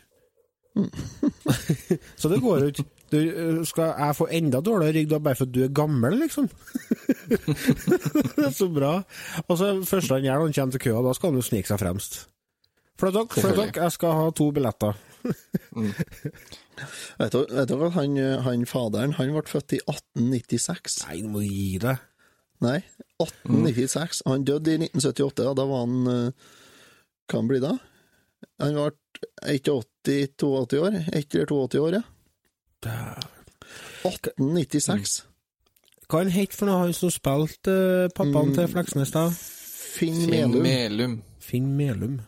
[2.21, 2.85] så det går jo ikke.
[3.15, 6.49] Øh, skal jeg få enda dårligere rygg da bare fordi du er gammel, liksom?
[7.31, 8.95] det er så bra.
[9.47, 11.71] Og så første han gjør når han kommer til køa, da skal han jo snike
[11.71, 12.25] seg fremst.
[12.99, 14.99] For dere, flytt dere, jeg skal ha to billetter.
[15.75, 15.93] mm.
[17.21, 21.01] vet dere at han, han faderen han ble født i 1896.
[21.07, 22.03] Nei, du må gi deg.
[22.65, 22.79] Nei,
[23.23, 24.23] 1896.
[24.27, 26.53] Han døde i 1978, og da var han eh,
[27.31, 27.75] Hva han blir da?
[28.63, 28.91] Han ble
[30.05, 30.99] 81-82 år?
[31.13, 32.03] Ett eller 82 år, ja.
[34.05, 35.23] 1896.
[36.09, 38.57] Hva han het for noe, han som spilte uh, pappaen Mm.
[38.59, 39.29] til Fleksnes, da?
[39.33, 40.63] Finn Finn Melum.
[40.63, 41.15] Melum.
[41.41, 42.19] Finn Melum.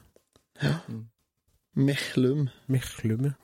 [1.77, 2.47] Mehlum.
[2.73, 3.35] Mechlum, ja.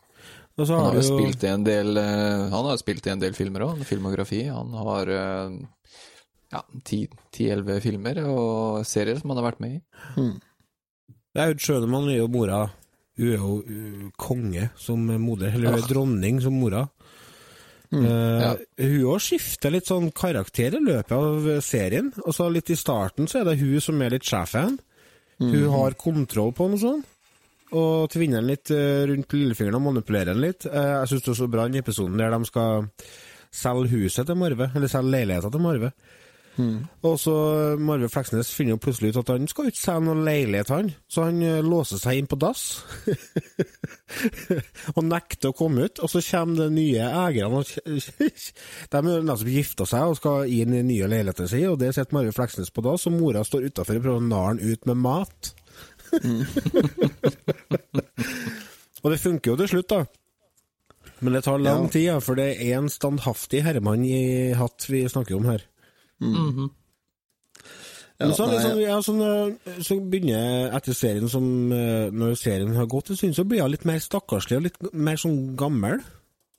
[0.57, 3.35] Og Han har jo spilt i en del uh, Han har spilt i en del
[3.37, 4.43] filmer òg, filmografi.
[4.53, 5.55] Han har eh,
[6.53, 9.81] ja, ti-elleve filmer og serier som han har vært med i.
[10.21, 10.35] Mm.
[11.33, 11.55] Det er
[12.19, 12.67] jo mora.
[13.21, 16.87] Hun er jo konge som moder, eller hun er dronning som mora.
[17.93, 18.07] Mm.
[18.07, 18.53] ja.
[18.57, 22.09] uh, Hun òg skifter litt sånn karakter i løpet av serien.
[22.25, 24.79] Altså Litt i starten så er det hun som er litt sjefen.
[25.43, 27.09] Hun har kontroll på noe sånt.
[27.73, 30.67] Og tvinner den litt eh, rundt lillefingeren og manipulerer den litt.
[30.69, 32.85] Uh, jeg syns det er så bra den episoden der de skal
[33.53, 35.93] selge huset til Marve, eller selge leiligheta til Marve.
[37.03, 37.33] Og så
[37.81, 40.91] Marve Fleksnes finner jo plutselig ut at han skal ikke selge noen leilighet, han.
[41.09, 42.65] Så han eh, låser seg inn på dass.
[44.97, 46.03] og nekter å komme ut.
[46.05, 47.63] Og så kommer de nye eierne.
[47.65, 52.19] De har nettopp gifta seg og skal inn i nye leiligheten sin, og der sitter
[52.19, 55.03] Marve Fleksnes på dass, og mora står utafor og prøver å narre han ut med
[55.09, 55.53] mat.
[59.03, 60.03] og det funker jo til slutt, da.
[61.23, 61.91] Men det tar lang Ja.
[61.95, 65.63] tid, ja, for det er en standhaftig herremann i hatt vi snakker om her.
[66.23, 66.71] Mhm.
[68.21, 72.11] Ja, Men så, nei, liksom, ja, sånn, eh, så begynner jeg etter serien som eh,
[72.15, 75.17] Når serien har gått en stund, så blir hun litt mer stakkarslig og litt mer
[75.19, 75.99] sånn gammel,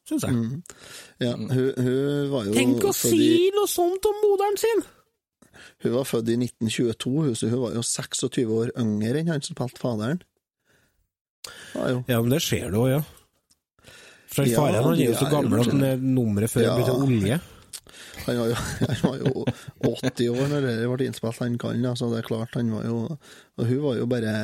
[0.09, 0.33] syns jeg.
[1.23, 4.83] ja, hun, hun var jo Tenk å si i- noe sånt om moderen sin!
[5.85, 9.41] Hun var født i 1922, hun, så hun var jo 26 år yngre enn han
[9.45, 10.19] som spilte faderen.
[11.75, 12.03] Ja, jo.
[12.07, 13.01] Ja, men det ser du òg, ja.
[14.33, 16.75] For Ja, faren han er jo så gammel At er nummeret før Ja.
[16.75, 17.39] blir til olje.
[18.27, 18.59] Han var jo,
[18.89, 19.45] han var jo
[19.93, 23.01] 80 år når det ble innspilt, han kan, så det er klart, han var jo
[23.57, 24.37] Og hun var jo bare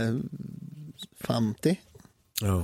[1.27, 1.79] 50.
[2.43, 2.59] Ja.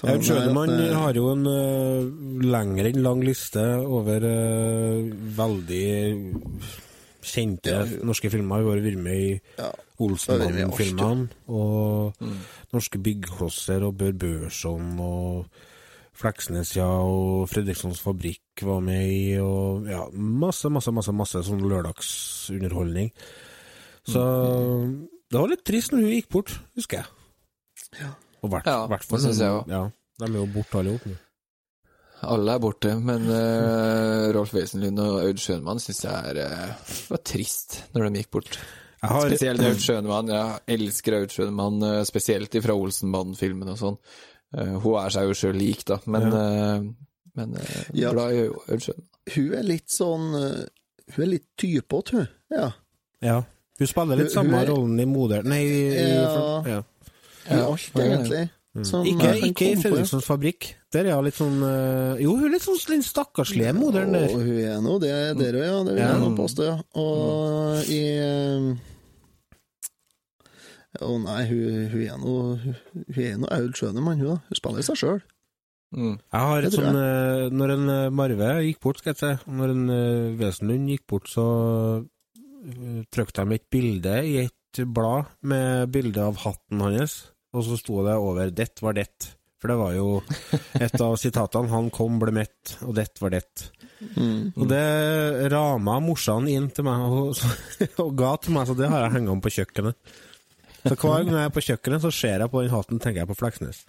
[0.00, 5.10] Jeg Aud man Schønemann eh, har jo en uh, lengre enn lang liste over uh,
[5.36, 5.88] veldig
[7.20, 8.62] kjente Ja, norske filmer.
[8.64, 9.68] Hun har vært med i ja,
[10.00, 12.16] Olsenmannen-filmene, og
[12.72, 15.60] Norske Byggklosser og Bør Børson og
[16.20, 21.62] Fleksnes, ja, og Fredrikssons Fabrikk var med i, og ja, masse, masse, masse, masse sånn
[21.64, 23.08] lørdagsunderholdning.
[24.10, 24.20] Så
[25.30, 28.12] det var litt trist når hun gikk bort, husker jeg.
[28.40, 29.18] Og hvert, Ja, hvert fall.
[29.18, 29.72] det synes jeg også.
[29.72, 29.82] Ja,
[30.20, 31.18] de er jo borte alle sammen.
[32.20, 37.22] Alle er borte, men uh, Rolf Wesenlund og Aud Schønmann syns jeg er uh, var
[37.24, 38.58] trist når de gikk bort.
[39.00, 40.28] Jeg har, Spesielt Aud Schønmann.
[40.28, 43.96] Jeg elsker Aud Schønmann, uh, spesielt fra Olsenbanden-filmen og sånn.
[44.56, 46.80] Eh, hun er seg jo sjøl lik, da, men, eh,
[47.36, 48.10] men eh, Ja.
[48.12, 48.88] glad i Aud
[49.34, 50.32] Hun er litt sånn
[51.14, 52.28] Hun er litt typete, hun.
[52.50, 52.72] Ja.
[53.22, 53.42] ja.
[53.78, 55.42] Hun spiller litt Hun- hun samme er- rollen i Moder...
[55.42, 56.62] Nei, i, Ja.
[56.66, 56.82] ja.
[57.50, 58.16] I alt, ja, ja.
[58.16, 58.50] egentlig.
[58.86, 59.74] Som Ikke, ikke i.
[59.82, 60.74] Fredrikssons Fabrikk.
[60.92, 61.58] Der er hun litt sånn
[62.22, 64.28] Jo, hun er litt sånn den stakkarslige moderen der.
[64.30, 65.78] Og hun er nå det der òg, ja.
[65.84, 66.12] Det vil Ja.
[66.12, 66.76] jeg nå påstå, ja.
[66.94, 68.76] Og i
[71.00, 74.40] eh, Å nei, hun, hun er nå Hun er nå Aud Schønemann, hun da.
[74.48, 75.20] Hun spiller seg sjøl.
[75.90, 76.14] Mm.
[76.22, 79.72] Jeg har et sånn eh, Når en eh, Marve gikk bort, skal jeg si, når
[79.74, 81.46] en eh, Wesenlund gikk bort, så
[83.10, 87.14] trykte de et bilde i et blad med bilde av hatten hans,
[87.56, 89.30] og så sto det over 'Dett var dett'.
[89.60, 90.20] For det var jo
[90.84, 91.72] et av sitatene.
[91.72, 93.64] 'Han kom, ble mett, og dett var dett.
[94.14, 94.52] Mm.
[94.54, 94.84] Og det
[95.52, 97.40] rama morsan inn til meg og,
[98.04, 100.14] og ga til meg, så det har jeg hengt om på kjøkkenet.
[100.84, 103.30] Så hver gang jeg er på kjøkkenet, så ser jeg på den hatten, tenker jeg
[103.30, 103.82] på Fleksnes.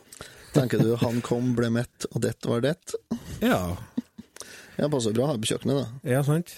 [0.54, 2.94] Tenker du 'han kom, ble mett, og det var det'?
[3.42, 3.76] Ja,
[4.78, 6.10] Ja, passer bra å ha på kjøkkenet, da.
[6.10, 6.50] ja sant.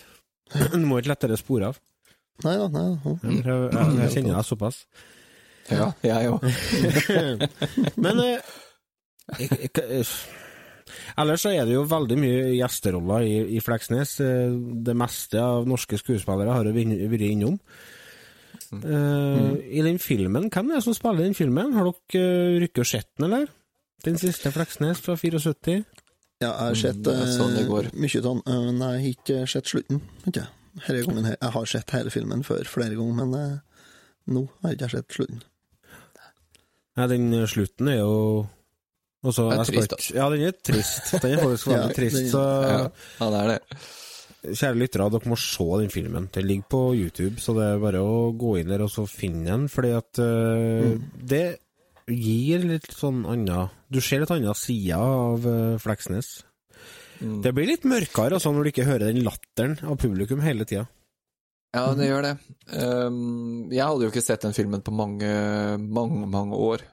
[0.73, 1.79] Du må ikke lettere spore av.
[2.45, 3.13] Nei da, nei da.
[3.25, 4.83] Jeg, jeg, jeg kjenner deg såpass.
[5.71, 6.45] Ja, jeg òg.
[8.05, 8.51] Men eh,
[9.41, 9.71] jeg, jeg,
[10.01, 10.13] eh,
[11.19, 14.19] Ellers så er det jo veldig mye gjesteroller i, i Fleksnes.
[14.23, 14.53] Eh,
[14.87, 17.57] Det meste av norske skuespillere har jo vært innom.
[18.73, 21.73] Eh, I den filmen, hvem er det som spiller i den filmen?
[21.77, 23.47] Har dere uh, rykket og sett den, eller?
[24.05, 25.85] Den siste Fleksnes fra 74?
[26.43, 27.87] Ja, jeg har sett sånn eh, går.
[27.97, 30.03] mye av den, eh, men jeg har ikke sett slutten.
[30.29, 30.45] Ikke?
[30.85, 31.37] Her gangen her.
[31.41, 33.85] Jeg har sett hele filmen før flere ganger, men uh,
[34.29, 35.41] nå har jeg ikke sett slutten.
[36.97, 38.13] Ja, den eh, slutten er jo
[39.27, 41.09] også, Det er trist, ikke- Ja, den er trist.
[41.23, 42.21] Den er faktisk veldig Ja, trist.
[42.31, 42.77] Så Ja,
[43.21, 43.81] ja, det er det.
[44.47, 46.29] Kjære lyttere, dere må se den filmen.
[46.35, 49.47] Den ligger på YouTube, så det er bare å gå inn der og så finne
[49.49, 49.69] den.
[49.73, 50.97] Fordi at eh,
[51.33, 51.47] det
[52.07, 56.45] gir litt sånn anna Du ser litt anna side av uh, Fleksnes.
[57.19, 57.41] Mm.
[57.43, 60.85] Det blir litt mørkere altså, når du ikke hører den latteren av publikum hele tida.
[61.77, 62.35] Ja, det gjør det.
[62.73, 65.31] Um, jeg hadde jo ikke sett den filmen på mange,
[65.83, 66.85] mange, mange år.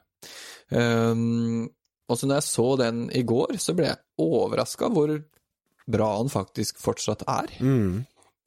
[0.74, 1.70] Um,
[2.10, 5.14] og så når jeg så den i går, så ble jeg overraska hvor
[5.90, 7.54] bra han faktisk fortsatt er.
[7.60, 8.04] Mm.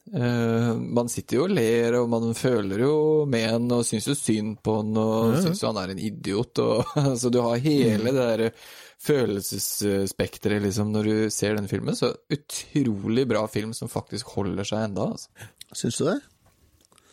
[0.07, 2.97] Uh, man sitter jo og ler, og man føler jo
[3.31, 5.41] med han, og syns jo synd på han, og ja.
[5.43, 8.51] syns jo han er en idiot, og Så du har hele det derre
[9.07, 11.99] følelsesspekteret, liksom, når du ser den filmen.
[11.99, 15.51] Så utrolig bra film som faktisk holder seg enda, altså.
[15.75, 16.21] Syns du det?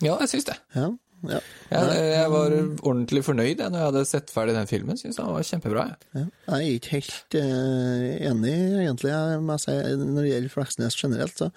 [0.04, 0.56] Ja, jeg syns det.
[0.78, 0.92] Ja.
[1.30, 1.40] Ja.
[1.72, 5.00] Jeg, jeg var ordentlig fornøyd da jeg hadde sett ferdig den filmen.
[5.00, 5.86] Syns han var kjempebra.
[5.94, 6.12] Jeg.
[6.20, 6.26] Ja.
[6.50, 9.16] Jeg er ikke helt uh, enig, egentlig,
[9.64, 11.40] si, når det gjelder Fleksnes generelt.
[11.40, 11.50] Så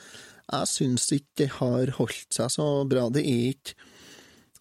[0.46, 3.08] jeg syns ikke det har holdt seg så bra.
[3.12, 3.92] Det er ikke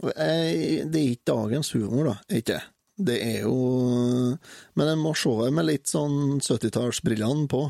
[0.02, 2.16] Det er ikke dagens humor, da.
[2.36, 2.60] Ikke?
[2.96, 3.56] Det er jo
[4.76, 7.68] Men en må se det med litt sånn 70-tallsbrillene på.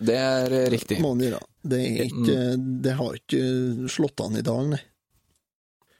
[0.00, 1.00] Det er riktig.
[1.04, 1.12] Må.
[1.16, 3.42] Det, er ikke, det har ikke
[3.92, 4.80] slått an i dag, nei.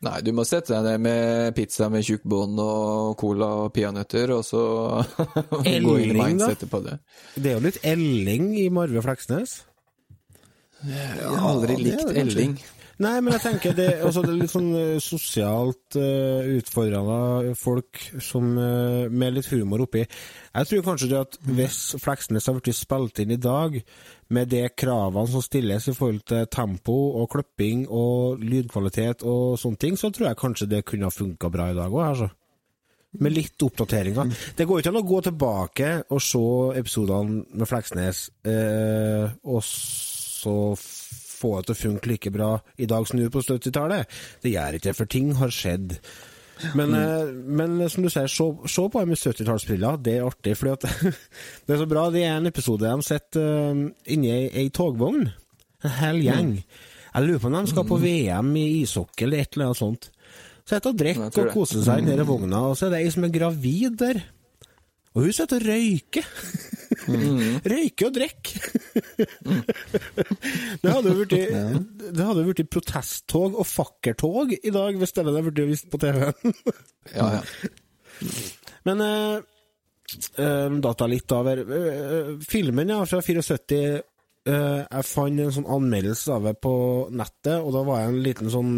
[0.00, 4.32] Nei, du må sette deg ned med pizza med tjukk bånd og cola og peanøtter,
[4.32, 4.62] og så
[5.60, 6.96] gå inn i mindsettet på det.
[7.36, 9.58] Det er jo litt Elling i Marve Fleksnes.
[10.88, 12.14] Jeg har aldri ja, likt.
[12.16, 12.56] Elling.
[13.00, 17.96] Nei, men jeg tenker det, altså, det er litt sånn eh, sosialt uh, utfordrende folk
[18.20, 20.02] som, uh, med litt humor oppi.
[20.04, 23.78] Jeg tror kanskje det at hvis Fleksnes har blitt spilt inn i dag,
[24.30, 29.80] med de kravene som stilles i forhold til tempo og klipping og lydkvalitet og sånne
[29.80, 32.30] ting, så tror jeg kanskje det kunne ha funka bra i dag òg, altså.
[33.24, 34.36] Med litt oppdateringer.
[34.54, 36.46] Det går ikke an å gå tilbake og se
[36.78, 40.58] episodene med Fleksnes, eh, og så
[41.40, 44.20] få det til å funke like bra i dag som det gjorde på 70-tallet.
[44.44, 45.96] Det gjør ikke det, for ting har skjedd.
[46.76, 47.40] Men, mm.
[47.56, 50.54] men som du sier, se, se på dem med 70-tallsbriller, det er artig.
[50.60, 50.76] For
[51.66, 52.06] det er så bra.
[52.12, 55.28] Det er en episode de sitter uh, inni ei, ei togvogn,
[55.80, 56.54] en hel gjeng.
[57.10, 60.10] Jeg lurer på om de skal på VM i ishockey eller et eller annet sånt.
[60.62, 63.00] Så sitter og Jeg drikker og koser seg nede i vogna, og så er det
[63.02, 64.20] ei som er gravid der.
[65.16, 66.26] Og hun sitter og røyker.
[67.72, 68.66] røyker og drikker.
[70.82, 75.24] det hadde jo blitt Det hadde jo blitt protesttog og fakkertog i dag, hvis det
[75.26, 76.54] hadde blitt vist på TV-en.
[77.16, 77.42] Ja, ja.
[78.86, 79.40] Men uh,
[80.38, 86.32] uh, data litt over uh, Filmen ja, fra 74 eh, Jeg fant en sånn anmeldelse
[86.36, 86.74] av det på
[87.12, 88.74] nettet, og da var jeg en liten sånn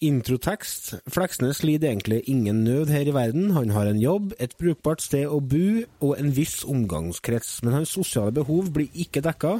[0.00, 0.94] introtekst.
[1.12, 3.50] Fleksnes lider egentlig ingen nød her i verden.
[3.50, 7.92] Han har en jobb, et brukbart sted å bo og en viss omgangskrets, men hans
[7.96, 9.58] sosiale behov blir ikke dekka.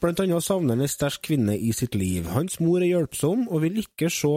[0.00, 2.28] Blant annet savner han en sterk kvinne i sitt liv.
[2.32, 4.34] Hans mor er hjelpsom og vil ikke se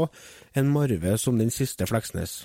[0.56, 2.44] en Marve som den siste Fleksnes.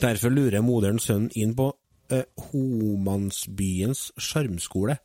[0.00, 1.70] Derfor lurer moderen sønnen inn på
[2.10, 4.98] eh, Homansbyens sjarmskole,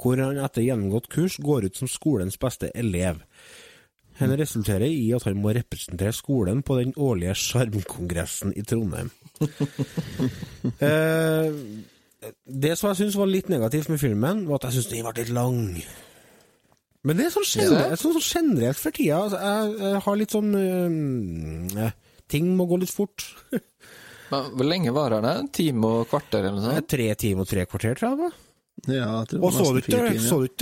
[0.00, 3.20] hvor han etter gjennomgått kurs går ut som skolens beste elev.
[4.22, 9.10] Henne resulterer i at han må representere skolen på den årlige sjarmkongressen i Trondheim.
[10.86, 11.50] eh,
[12.46, 15.14] det som jeg syns var litt negativt med filmen, var at jeg syns den ble
[15.18, 15.60] litt lang.
[17.02, 19.18] Men det er sånn generelt, sånn, sånn generelt for tida.
[19.24, 21.98] Altså, jeg, jeg har litt sånn eh, eh,
[22.32, 23.26] Ting må gå litt fort.
[24.32, 25.32] Men Hvor lenge varer det?
[25.42, 26.88] En time og kvarter eller noe sånt?
[26.88, 28.30] Tre timer og tre kvarter, tror jeg.
[28.86, 29.98] Ja, jeg tror Og så du ikke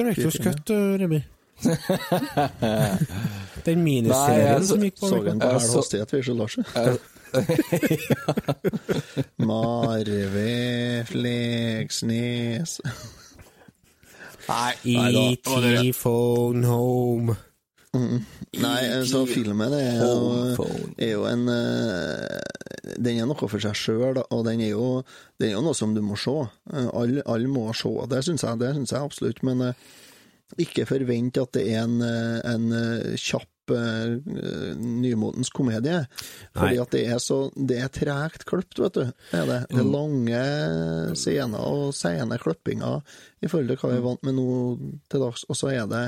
[0.01, 0.41] Directors.
[0.43, 1.21] Cut, uh, Remi?
[3.67, 6.55] Den miniserien som gikk på Så den på hel så- hastighet, vi, så Lars.
[9.37, 12.81] Marve Fleksnes
[14.49, 14.75] Nei.
[15.39, 17.37] ET Phone Home.
[17.95, 20.57] Nei, så filmen er jo,
[20.99, 22.39] er jo en eh,
[23.03, 25.03] Den er noe for seg sjøl, og den er, jo,
[25.39, 26.35] den er jo noe som du må se.
[26.73, 29.43] Eh, Alle all må se det, syns jeg, det synes jeg absolutt.
[29.47, 29.75] Men eh,
[30.59, 34.17] ikke forvent at det er en, eh, en eh, kjapp eh,
[34.81, 36.03] nymotens komedie.
[36.57, 36.83] Fordi Nei.
[36.83, 39.05] at det er så Det er tregt klipt, vet du.
[39.31, 39.61] Det er det.
[39.71, 40.43] Det er lange
[41.19, 43.01] scener og sene klippinger
[43.41, 44.51] i forhold til hva vi er vant med nå
[45.11, 45.47] til dags.
[45.49, 46.05] Og så er det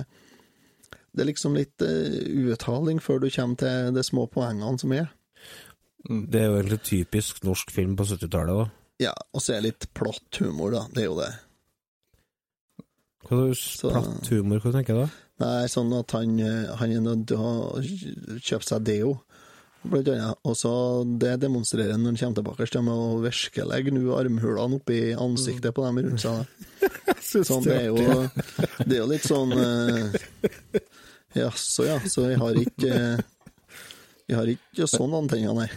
[1.13, 5.11] det er liksom litt uh, uttaling før du kommer til de små poengene som er.
[6.09, 8.63] Det er jo egentlig typisk norsk film på 70-tallet.
[8.63, 8.65] da.
[9.03, 10.87] Ja, og så er det litt platt humor, da.
[10.95, 11.33] Det er jo det.
[13.29, 15.11] Hva slags platt humor, hva tenker du da?
[15.43, 19.13] Nei, sånn at han, eh, han er nødt til å kjøpe seg deo,
[19.83, 20.39] blant annet.
[20.47, 20.73] Og så
[21.19, 25.75] det demonstrerer han når han kommer tilbake til med å virkelig gnu armhulene oppi ansiktet
[25.75, 26.47] på dem rundt seg.
[27.33, 27.97] Sånn, det er jo,
[28.85, 30.17] det er jo litt sånn eh,
[31.39, 31.95] Jaså, ja.
[32.05, 33.23] Så jeg har ikke eh,
[34.29, 35.69] Jeg har ikke sånn antenner, nei.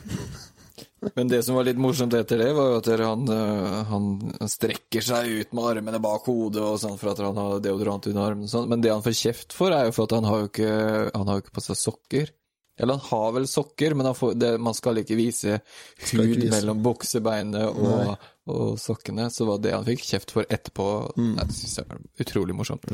[1.15, 4.07] Men det som var litt morsomt etter det, var jo at han, øh, han
[4.49, 8.31] strekker seg ut med armene bak hodet og sånn for at han har deodorant under
[8.31, 10.41] armene og sånn, men det han får kjeft for, er jo for at han har
[10.41, 10.73] jo ikke,
[11.11, 12.33] han har jo ikke på seg sokker.
[12.75, 16.41] Eller han har vel sokker, men han får, det, man skal ikke vise hud ikke
[16.41, 16.51] vise.
[16.51, 20.87] mellom buksebeinet og, og sokkene, så var det han fikk kjeft for etterpå.
[21.15, 21.37] Mm.
[21.39, 22.89] Det synes jeg var utrolig morsomt.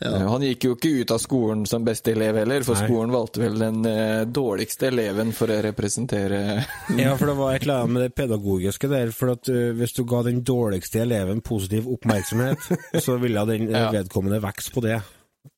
[0.00, 0.12] Ja.
[0.14, 2.86] Eh, Han gikk jo ikke ut av skolen som beste elev heller, for Nei.
[2.86, 6.40] skolen valgte vel den eh, dårligste eleven for å representere
[7.02, 9.10] Ja, for det var et eller annet med det pedagogiske der.
[9.16, 12.68] For at uh, hvis du ga den dårligste eleven positiv oppmerksomhet,
[13.04, 13.88] så ville den Ja.
[13.94, 15.00] vedkommende vokse på det.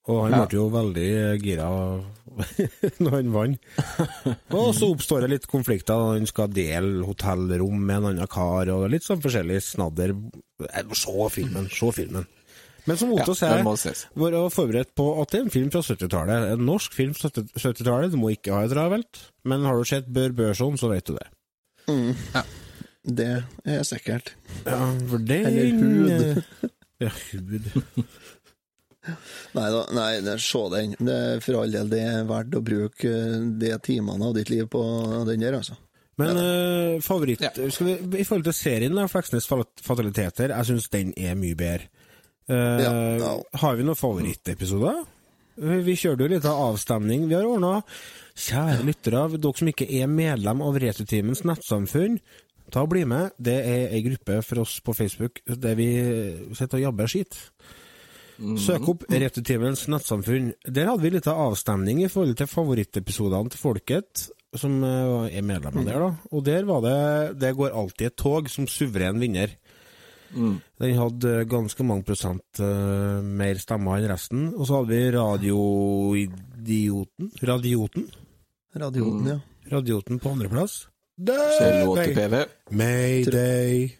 [0.08, 0.46] Og han Ja.
[0.48, 1.10] ble jo veldig
[1.42, 1.68] gira
[3.02, 3.70] når han vant.
[4.54, 5.94] Og så oppstår det litt konflikter.
[5.98, 10.14] når Han skal dele hotellrom med en annen kar, og litt sånn forskjellig snadder.
[10.64, 12.26] Eh, Se filmen, se filmen.
[12.90, 16.48] Men som Otto Ja, var forberedt på at det er en film fra 70-tallet.
[16.56, 18.10] En norsk film fra 70 70-tallet.
[18.12, 19.22] Du må ikke ha det travelt.
[19.46, 21.28] Men har du sett Bør Børson, så vet du det.
[22.34, 22.42] Ja,
[23.06, 23.30] Det
[23.64, 24.34] er sikkert.
[24.66, 26.42] Ja, for det Eller hud.
[27.00, 27.62] Ja, hud.
[29.56, 30.92] Nei da, nei, se den.
[31.00, 34.50] Det er for all del det er verdt å bruke eh, de timene av ditt
[34.52, 34.82] liv på
[35.28, 35.78] den der, altså.
[36.20, 37.50] Men eh, favoritt Ja.
[37.72, 41.88] skal vi, I forhold til serien, da, Fleksnes fataliteter, jeg syns den er mye bedre.
[42.50, 43.32] Eh, Ja, ja.
[43.62, 45.04] Har vi noen favorittepisoder?
[45.60, 47.26] Vi kjørte jo litt av avstemning.
[47.28, 47.82] Vi har ordna
[48.40, 52.14] Kjære lyttere, dere som ikke er medlem av Returteamens nettsamfunn,
[52.72, 53.34] ta og bli med.
[53.36, 55.88] Det er ei gruppe for oss på Facebook der vi
[56.56, 57.36] sitter og jabber skit.
[58.40, 60.54] Søk opp Returteamens nettsamfunn.
[60.64, 65.44] Der hadde vi litt av avstemning i forhold til favorittepisodene til folket, som eh, er
[65.44, 66.08] medlemmer der, da.
[66.32, 69.52] Og der var det Det går alltid et tog som suveren vinner.
[70.34, 74.48] Den hadde eh, ganske mange prosent uh, mer stemmer enn resten.
[74.54, 78.04] Og så hadde vi Radioidioten Radioten?
[78.76, 79.38] Radioten, ja.
[79.70, 80.86] Radioten på andreplass.
[81.20, 82.46] Mayday!
[82.70, 83.90] Mayday.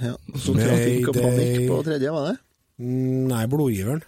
[0.00, 0.14] ja.
[0.38, 2.36] Så trafikk og panikk på tredje, var det?
[2.80, 4.02] Mm, Nei, Blodgiveren.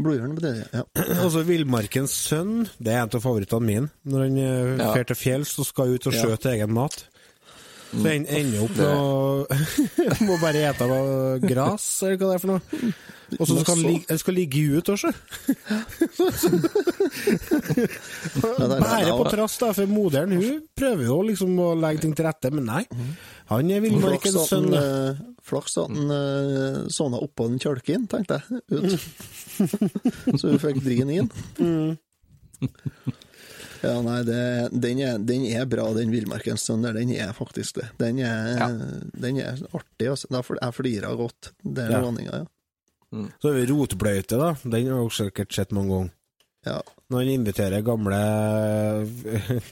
[0.00, 0.82] Blodgiveren på tredje, ja.
[1.22, 3.88] Altså Villmarkens sønn, det er en av favorittene mine.
[4.08, 4.88] Når han uh, Ja.
[4.96, 6.20] fer til fjells og skal ut og Ja.
[6.54, 6.96] egen mat.
[7.90, 9.00] Så han ender opp med å
[10.28, 12.92] Må bare ete av gras, eller hva det er for noe.
[13.38, 15.10] Og så skal han ligge, ligge ut også.
[18.40, 22.50] Bære på trass, da, for moderen hun prøver jo liksom å legge ting til rette,
[22.54, 22.82] men nei.
[23.52, 24.68] Han er villmarkens sønn.
[24.74, 28.44] eh, flaks at han uh, sovna oppå den kjølken, tenkte jeg.
[28.70, 28.90] Ut.
[30.40, 31.32] Så hun fikk drien inn.
[31.58, 31.98] inn.
[33.82, 34.40] Ja, nei, det,
[34.76, 36.92] den, er, den er bra, den Villmarkens sønner.
[36.98, 37.86] Den er faktisk det.
[38.00, 38.74] Den er,
[39.16, 40.28] den er artig, altså.
[40.30, 41.52] Jeg flirer godt.
[41.64, 42.02] Det er Ja.
[42.04, 42.46] ordninga, ja.
[43.40, 44.50] Så har vi Rotbløyte, da.
[44.62, 46.10] Den har dere sikkert sett mange ganger.
[46.68, 46.80] ja.
[47.10, 48.18] Når han inviterer gamle,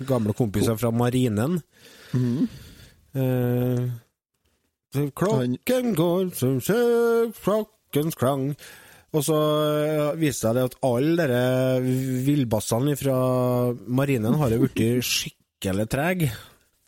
[0.08, 1.60] gamle kompiser fra marinen.
[2.12, 2.48] Mm.
[3.14, 3.84] Eh,
[5.14, 6.78] klokken går som sjø,
[7.38, 8.50] klokkens klang
[9.16, 9.38] Og så
[10.20, 11.92] viste det seg at alle de
[12.26, 13.18] villbassene fra
[13.88, 16.32] marinen har jo blitt skikkelig trege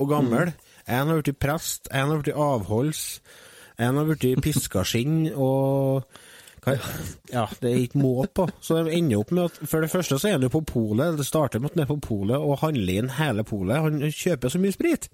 [0.01, 0.51] og gamle.
[0.85, 3.05] En har blitt prest, en har blitt avholds,
[3.81, 6.05] en har blitt piskaskinn og
[7.33, 8.45] ja, det er ikke måte på.
[8.61, 11.16] Så de ender opp med at For det første så er han jo på polet.
[11.16, 13.81] Det starter med at han er på polet og handler inn hele polet.
[13.81, 15.09] Han kjøper så mye sprit.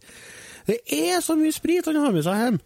[0.67, 2.61] Det er så mye sprit han har med seg hjem!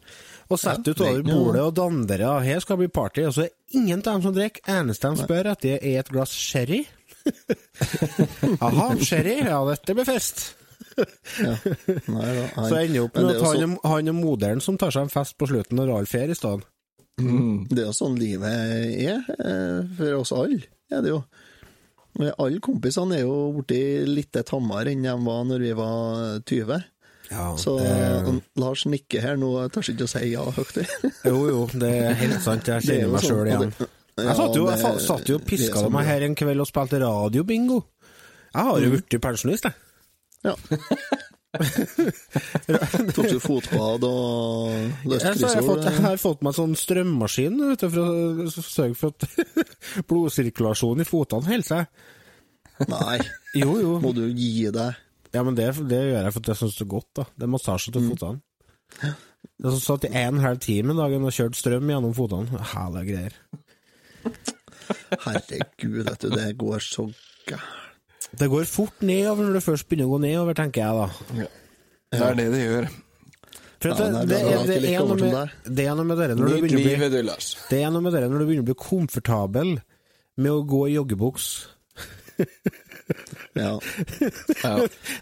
[0.51, 3.23] Og setter Ja, utover det er bordet og dandere, og her skal det bli party.
[3.29, 4.65] Og så er ingen av dem som drikker.
[4.81, 6.81] Eneste de spør etter, er et glass sherry.
[8.61, 9.37] Jaha, sherry?
[9.47, 10.43] Ja, dette blir fest.
[10.97, 11.55] ja.
[12.11, 15.07] Nei, da, Så ender opp med at han, sånn- han er moderen som tar seg
[15.07, 16.67] en fest på slutten når Ralf er i stedet.
[17.21, 21.21] Det er jo sånn livet er, eh, for oss alle, er det jo.
[22.41, 26.81] Alle kompisene er jo blitt litt tammere enn de var når vi var 20.
[27.31, 30.81] Ja, Så det, Lars nikker her nå, jeg tør ikke å si ja høyt.
[31.31, 32.67] jo, jo, det er helt sant.
[32.67, 33.73] Jeg er kjenner meg sånn, sjøl igjen.
[33.79, 36.11] det- Jeg satt jo, jeg satt jo og piska sånn meg er.
[36.11, 37.79] her en kveld og spilte radiobingo.
[38.51, 39.75] Jeg har jo blitt pensjonist, jeg.
[40.45, 40.57] Ja.
[43.15, 46.05] Tok du fotbad og løst har jeg, fått, jeg kryssord?
[46.05, 49.21] har fått meg sånn strømmaskin vet du, for å sørge for at
[50.11, 52.05] blodsirkulasjonen i fotene holder seg.
[52.91, 53.19] Nei,
[53.59, 53.97] Jo, jo.
[54.01, 55.01] må du gi deg?
[55.35, 57.11] Ja, men det, det gjør jeg for at jeg syns det er godt.
[57.17, 57.23] da.
[57.37, 58.39] Det er massasje til fotene.
[59.61, 62.47] Jeg satt i en halv time dagen og kjørte strøm gjennom fotene.
[62.73, 63.35] Herlige greier.
[65.25, 67.03] Herregud, vet du, det går så
[67.47, 67.77] gærent.
[68.39, 71.07] Det går fort nedover når det først begynner å gå nedover, tenker jeg da.
[72.11, 72.85] Det er det det gjør.
[73.81, 74.37] Ja, det, det, det
[74.93, 75.49] er, noe med.
[75.71, 76.47] Det er noe med dere når
[78.43, 79.69] du begynner å bli komfortabel
[80.37, 81.47] med å gå i joggebuks.
[83.59, 83.73] Ja.
[84.63, 84.75] Ja.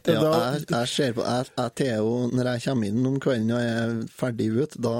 [0.04, 1.46] Det er Ja, jeg, jeg ser på jeg,
[1.78, 4.94] jeg jo, Når jeg kommer inn om kvelden og er ferdig ut, da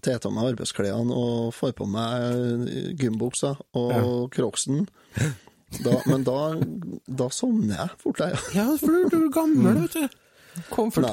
[0.00, 2.68] tar jeg av meg arbeidsklærne og får på meg
[3.00, 4.84] gymbuksa og crocsen.
[5.82, 6.38] Da, men da,
[7.08, 8.38] da sovner jeg fort, jeg.
[8.54, 10.18] Ja, for du, du er gammel, vet du.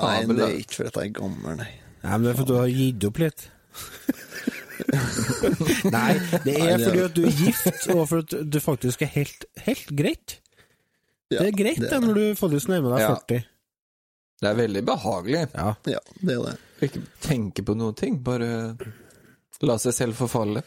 [0.04, 1.72] Nei, det er ikke for at jeg er gammel, nei.
[2.04, 3.46] Nei, men det er fordi du har gitt opp litt.
[5.96, 6.14] Nei,
[6.46, 9.92] det er fordi at du er gift, og for at du faktisk er helt, helt
[10.00, 10.38] greit.
[11.30, 13.10] Ja, Det er greit det, det, når du faktisk nærmer deg Ja.
[13.16, 13.44] 40.
[14.40, 15.42] Det er veldig behagelig.
[15.54, 15.74] Ja.
[15.86, 16.58] ja, det er det.
[16.88, 18.48] Ikke tenke på noen ting, bare
[19.68, 20.62] la seg selv forfalle.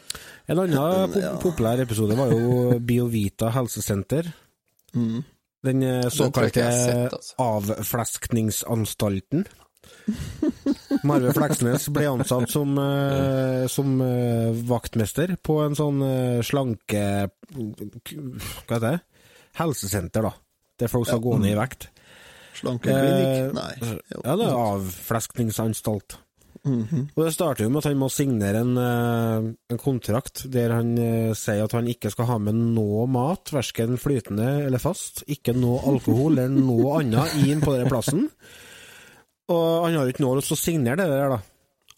[0.45, 1.31] En annen po Ja.
[1.41, 4.29] populær episode var jo Biovita helsesenter.
[4.93, 5.23] Mm.
[5.63, 6.63] Den eh, såkalte
[7.09, 7.33] altså.
[7.39, 9.45] avfleskningsanstalten.
[11.07, 17.03] Marve Fleksnes ble ansatt som, uh, som uh, vaktmester på en sånn uh, slanke...
[17.51, 18.97] Hva heter det?
[19.59, 20.33] Helsesenter, da.
[20.83, 21.87] Der folk som skal gå ned i vekt.
[22.59, 23.31] Slankeklinikk?
[23.39, 23.95] Eh, Nei.
[24.13, 24.19] Jo.
[24.23, 26.19] Ja, det er avfleskningsanstalt.
[26.63, 30.93] Og Det starter jo med at han må signere en, eh, en kontrakt der han
[30.97, 35.55] eh, sier at han ikke skal ha med noe mat, verken flytende eller fast, ikke
[35.57, 38.29] noe alkohol eller noe annet inn på den plassen.
[39.51, 41.41] Og han har jo ikke noe lyst til å signere det der, da.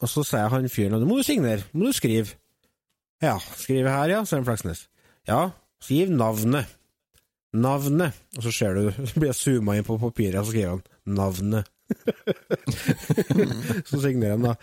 [0.01, 2.33] Og så sier han fyren at du må du signere, må du skrive.
[3.21, 4.87] Ja, skrive her, ja, sier Fleksnes.
[5.29, 5.51] Ja,
[5.83, 6.73] skriv navnet.
[7.55, 8.17] Navnet.
[8.37, 11.15] Og så ser du, så blir jeg zooma inn på papiret, og så skriver han
[11.15, 11.71] navnet.
[13.89, 14.55] så signerer han, da.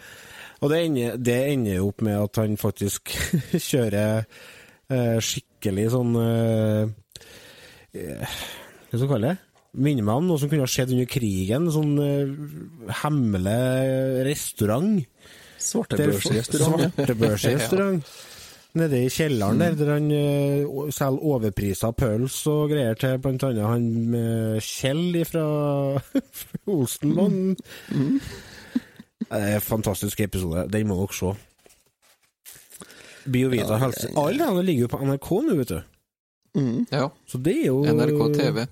[0.62, 3.14] Og det ender, det ender jo opp med at han faktisk
[3.70, 6.93] kjører eh, skikkelig sånn eh,
[7.99, 8.36] eh,
[8.90, 9.38] Hva skal man kalle det?
[9.72, 11.70] Minner meg om noe som kunne ha skjedd under krigen.
[11.72, 12.32] Sånn eh,
[13.01, 13.62] hemmelig
[14.28, 15.01] restaurant.
[15.62, 16.93] Svartebørsrestaurant.
[16.93, 18.03] Svartebørsrestaurant.
[18.74, 23.66] Nede i kjelleren der, der han uh, selger overprisa pølse og greier til blant annet
[23.68, 25.42] han uh, Kjell fra
[26.72, 27.56] Olsenbanden.
[29.22, 30.64] Det er en fantastisk episode.
[30.72, 31.34] Den må dere se.
[33.32, 34.08] Biovita Ja, helse.
[34.08, 35.82] det- Alle de ligger jo på NRK nå, vet du.
[36.54, 36.86] Mm.
[36.90, 37.06] Ja.
[37.26, 38.66] Så det er jo NRK TV.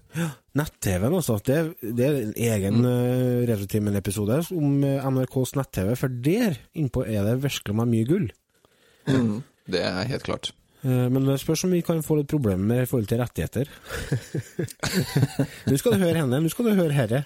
[0.54, 1.38] Nett-TV-en, altså.
[1.44, 3.46] Det, det er en egen mm.
[3.48, 8.26] Retrotimen-episode om eh, NRKs nett-TV, for der innpå er det virkelig meg mye gull.
[9.08, 9.38] Mm.
[9.70, 10.50] Det er helt klart.
[10.82, 13.70] Eh, Men det spørs om vi kan få litt problemer med i forhold til rettigheter.
[15.70, 17.24] Nå skal du høre henne, nå skal du høre herre.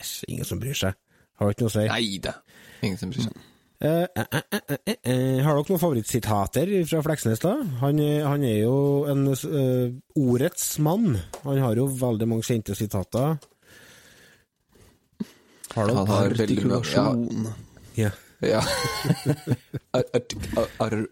[0.00, 0.96] Æsj, ingen som bryr seg.
[1.38, 1.86] Har du ikke noe å si?
[1.90, 2.36] Nei da.
[2.82, 3.40] Ingen som bryr seg.
[3.82, 5.38] Uh, uh, uh.
[5.42, 7.56] Har dere noen favorittsitater fra Fleksnes, da?
[7.80, 8.74] Han, han er jo
[9.10, 9.88] en eh,
[10.22, 11.16] ordets mann.
[11.42, 13.40] Han har jo veldig mange kjente sitater.
[15.74, 15.96] Har dere?
[15.98, 16.76] Han har veldig Ja.
[16.78, 17.48] Artikulasjon.
[17.98, 18.10] Ja.
[18.46, 18.62] ja.
[19.98, 20.46] Ar- artik-
[20.78, 21.08] ar-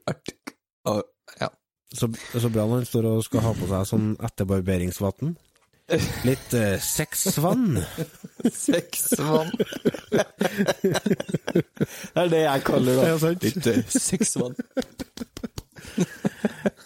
[1.40, 1.48] Ja.
[1.90, 5.32] Så, så bra når han står og skal ha på seg sånn etterbarberingsvann.
[6.22, 7.80] Litt eh, sexvann.
[8.64, 9.50] Sexvann.
[10.78, 13.06] det er det jeg kaller det.
[13.10, 13.42] Ja, sant.
[13.42, 14.54] Litt eh, sexvann.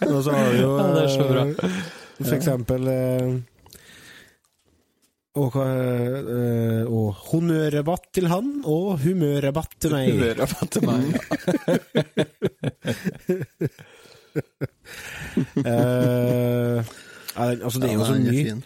[0.09, 1.43] Og så har vi jo Ja, det er så bra.
[1.53, 1.83] eh,
[2.23, 3.35] For eksempel eh,
[5.35, 10.13] og, eh, og honnørrabatt til han, og humørrabatt til meg.
[10.15, 11.03] Humørrabatt til meg.
[13.29, 13.69] Eh,
[15.67, 16.85] eh,
[17.37, 18.45] altså, det er jo Ja, så mye.
[18.45, 18.65] fin.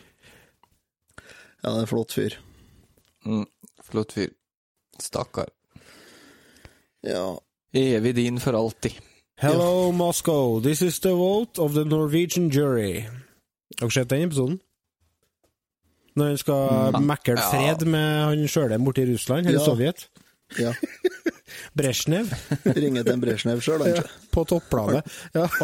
[1.64, 2.36] Ja, det er en flott fyr.
[3.26, 3.46] Mm,
[3.84, 4.28] flott fyr.
[5.00, 5.48] Stakkar.
[7.04, 7.36] Ja.
[7.74, 8.90] Evig din for alltid.
[9.38, 10.60] Hello, Moscow.
[10.60, 13.00] This is the vote of the Norwegian jury.
[13.00, 14.60] Har dere sett den episoden?
[16.16, 17.06] Når han skal Mm.
[17.06, 17.50] mekle Ja.
[17.50, 19.64] fred med han sjøl borte i Russland, eller Ja.
[19.64, 20.08] Sovjet.
[20.56, 20.72] Ja.
[21.78, 22.30] Brezjnev
[22.76, 24.02] Ringe til en Brezjnev sjøl, ja,
[24.34, 25.08] på topplanet.
[25.36, 25.46] Ja.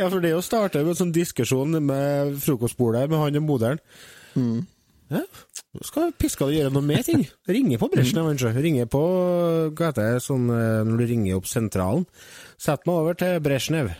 [0.00, 3.82] Ja, for det å starte med en sånn diskusjon med frokostbordet med han og moderen
[4.38, 4.62] Mm.
[5.10, 5.24] Ja,
[5.74, 7.24] nå skal Piskade gjøre noe med ting.
[7.50, 8.52] Ringe på Brezjnev, kanskje.
[8.62, 9.00] Ringe på
[9.74, 12.06] hva heter det, sånn eh, når du ringer opp sentralen.
[12.54, 13.90] Sett meg over til Brezjnev.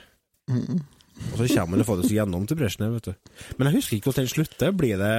[0.51, 0.79] Mm.
[1.33, 3.43] Og så kommer han det gjennom til Brezjnev, vet du.
[3.59, 4.77] Men jeg husker ikke hvordan den slutter.
[4.77, 5.15] Blir det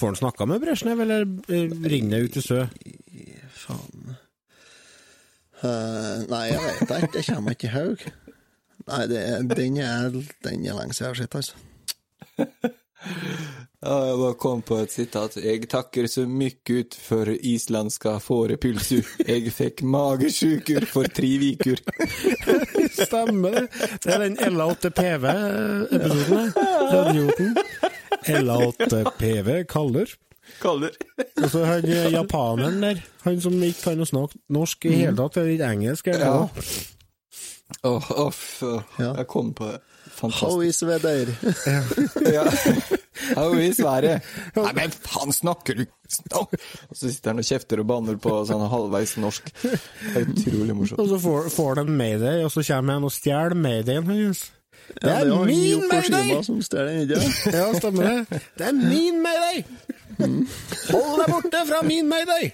[0.00, 2.66] Får han snakka med Brezjnev, eller eh, ringer det ut i sø?
[3.52, 4.14] Faen.
[5.60, 7.08] uh, nei, jeg vet ikke.
[7.18, 7.98] Det kommer ikke i haug.
[8.86, 9.20] Nei, det
[9.50, 10.08] den, er,
[10.46, 11.54] den er lenge siden jeg har sett, altså.
[13.80, 15.36] Ja, jeg bare kom på et sitat.
[15.40, 19.00] Jeg takker så mye ut for islandska fårepylsu.
[19.24, 21.80] Jeg fikk magesjuker for tre uker.
[23.06, 23.68] Stemmer det.
[24.04, 26.52] Det er den LA8PV-episoden.
[26.92, 27.56] Radioten.
[28.26, 30.14] LA8PV kaller.
[30.60, 30.96] Kaller.
[31.42, 35.16] Og så han eh, japaneren der, han som ikke kan å snakke norsk i hele
[35.18, 36.10] tatt, eller engelsk.
[36.10, 36.66] Eller noe.
[37.86, 38.42] Åh, uff.
[38.98, 39.14] Ja.
[39.14, 39.78] Jeg kom på det.
[40.20, 41.30] How is weather?
[42.32, 42.44] Ja.
[43.36, 44.24] How is været?
[44.56, 45.84] Nei, men faen, snakker du
[46.40, 46.48] Og
[46.96, 49.50] så sitter han og kjefter og banner på sånn halvveis norsk.
[49.62, 49.76] Det
[50.16, 51.02] er utrolig morsomt.
[51.02, 54.48] Og så får, får han mayday, og så kommer han og stjeler maydayen hans.
[54.90, 56.42] Det Ja, er min mayday!
[56.44, 57.20] som stjeler ikke?
[57.56, 58.40] Ja, stemmer det.
[58.58, 59.64] Det er min mayday!
[60.90, 62.50] Hold deg borte fra min mayday!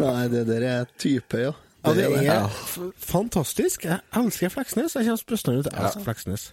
[0.00, 1.52] Nei, det der er type, ja.
[1.86, 2.26] Ja, det det.
[2.32, 3.84] er f- fantastisk.
[3.86, 4.94] Jeg elsker Fleksnes.
[4.96, 6.46] Jeg kommer bestandig til å elske Fleksnes.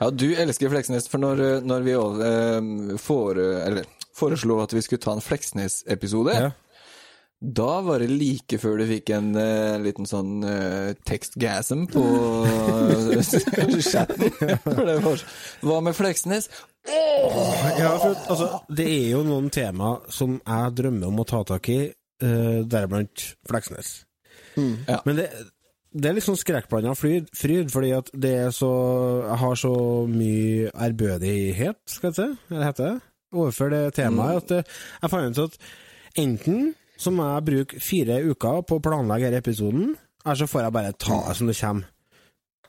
[0.00, 3.84] Ja, du elsker Fleksnes, for når, når vi eh, får, eller,
[4.16, 6.50] foreslo at vi skulle ta en Fleksnes-episode, Ja.
[7.42, 12.02] Da var det like før du fikk en uh, liten sånn uh, tekstgasm på
[13.92, 14.30] chatten.
[14.62, 15.24] For det var
[15.66, 16.46] Hva med Fleksnes?
[16.86, 21.70] Ja, for altså, det er jo noen tema som jeg drømmer om å ta tak
[21.72, 21.80] i,
[22.22, 23.94] uh, deriblant Fleksnes.
[24.54, 25.00] Ja.
[25.06, 25.28] Men det,
[25.92, 28.72] det er litt sånn skrekkblanda fryd, fryd, fordi at det er så
[29.26, 29.72] Jeg har så
[30.08, 35.40] mye ærbødighet, skal jeg si, eller heter det, overfor det temaet, at eh, jeg fant
[35.40, 35.58] ut at
[36.20, 39.86] Enten så må jeg bruke fire uker på å planlegge denne episoden,
[40.22, 41.86] eller så får jeg bare ta det som det kommer.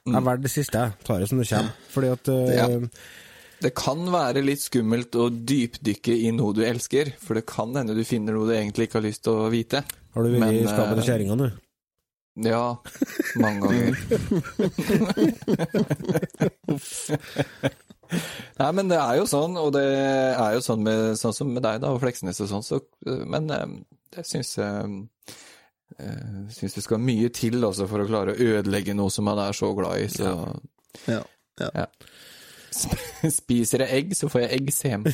[0.04, 0.78] Jeg velger det siste.
[0.84, 0.90] jeg.
[1.08, 1.72] Tar det som det kommer.
[1.94, 2.66] Fordi at eh, Ja.
[3.64, 7.96] Det kan være litt skummelt å dypdykke i noe du elsker, for det kan hende
[7.96, 9.80] du finner noe du egentlig ikke har lyst til å vite.
[10.12, 11.48] Har du vært i skapet til eh, kjerringa du?
[12.44, 12.76] Ja,
[13.40, 13.94] mange ganger.
[18.60, 21.64] Nei, men det er jo sånn, og det er jo sånn, med, sånn som med
[21.66, 22.76] deg da, og Fleksnes og sånn, så,
[23.08, 23.50] men
[24.14, 25.03] eh, jeg syns jeg
[25.99, 29.41] jeg syns det skal mye til også for å klare å ødelegge noe som man
[29.43, 30.32] er så glad i, så
[31.07, 31.22] Ja.
[31.61, 31.86] ja.
[33.30, 35.05] Spiser jeg egg, så får jeg eggsem.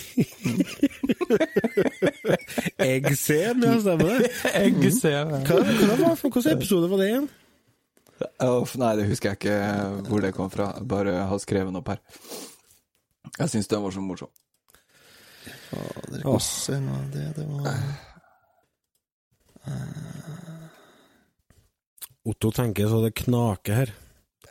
[2.80, 4.30] Eggsem, ja, stemmer det.
[4.64, 5.34] Eggsem.
[5.44, 7.30] Hva, hva var, hvilken episode var det igjen?
[8.44, 9.58] Oh, nei, det husker jeg ikke
[10.08, 10.72] hvor det kom fra.
[10.80, 12.00] Bare har skrevet den opp her.
[13.38, 14.32] Jeg syns den var så morsom.
[15.70, 17.76] Fader, var det det var
[22.30, 23.94] Otto tenker så det knaker her.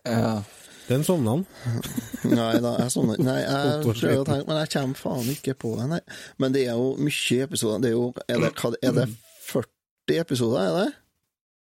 [0.05, 0.43] Ja.
[0.89, 1.43] Den sovna han.
[2.39, 5.75] Nei da, jeg sånn Nei, jeg prøver å tenke, men jeg kommer faen ikke på
[5.79, 5.99] det, nei.
[6.41, 7.83] Men det er jo mye episoder.
[7.85, 9.05] Det er jo Er det, er det
[9.51, 10.89] 40 episoder, er det?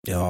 [0.10, 0.24] Ja,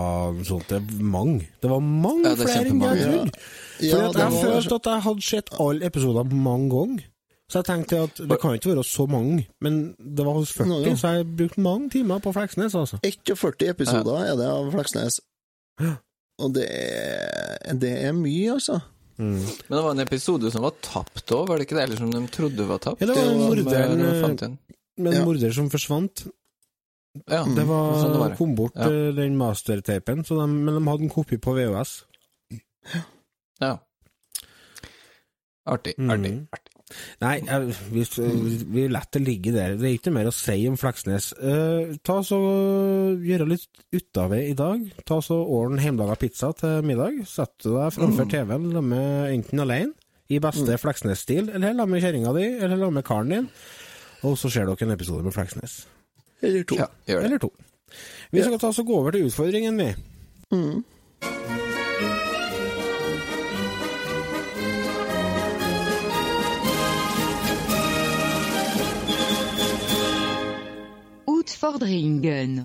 [0.44, 1.46] sånt det er mange.
[1.64, 3.46] Det var mange Ja, det er flere enn jeg trodde.
[3.86, 7.06] Ja, For at det jeg var- følte at jeg hadde sett alle episoder mange ganger.
[7.52, 10.68] Så jeg tenkte at det kan ikke være så mange, men det var hos 40,
[10.70, 10.94] Nå, ja.
[10.96, 13.00] så jeg brukte mange timer på Fleksnes, altså.
[13.04, 15.18] 41 episoder er det av Fleksnes.
[16.42, 18.80] Og det er, det er mye, altså.
[19.20, 19.36] Mm.
[19.36, 21.84] Men det var en episode som var tapt òg, var det ikke det?
[21.90, 23.04] Eller som de trodde var tapt?
[23.04, 24.58] Ja, det var en morder igjen.
[24.98, 25.26] Med en Ja.
[25.28, 26.24] morder som forsvant.
[27.28, 28.36] Ja, Det var, sånn det var.
[28.40, 28.88] kom bort Ja.
[28.88, 32.06] eh, den mastertapen, de, men de hadde en kopi på VHS.
[33.60, 33.76] Ja.
[35.68, 36.10] Artig, Mm.
[36.10, 36.61] artig, artig.
[37.22, 38.04] Nei, jeg, vi,
[38.76, 39.76] vi lar det ligge der.
[39.80, 41.32] Det er ikke mer å si om Fleksnes.
[41.38, 42.40] Eh, ta så
[43.22, 44.84] Gjøre litt ut av det i dag.
[45.08, 47.22] Ta så Ordn hjemmelaga pizza til middag.
[47.30, 49.96] Sett deg framfor TV-en med enten alene,
[50.32, 53.50] i beste Fleksnes-stil, eller la med kjerringa di, eller la med karen din.
[54.28, 55.82] Og så ser dere en episode med Fleksnes.
[56.42, 56.80] Eller to.
[56.80, 56.88] Ja.
[57.20, 57.52] Eller to.
[58.32, 59.92] Vi skal ta så gå over til utfordringen, vi.
[60.56, 61.71] Mm.
[71.42, 72.62] Utfordringen.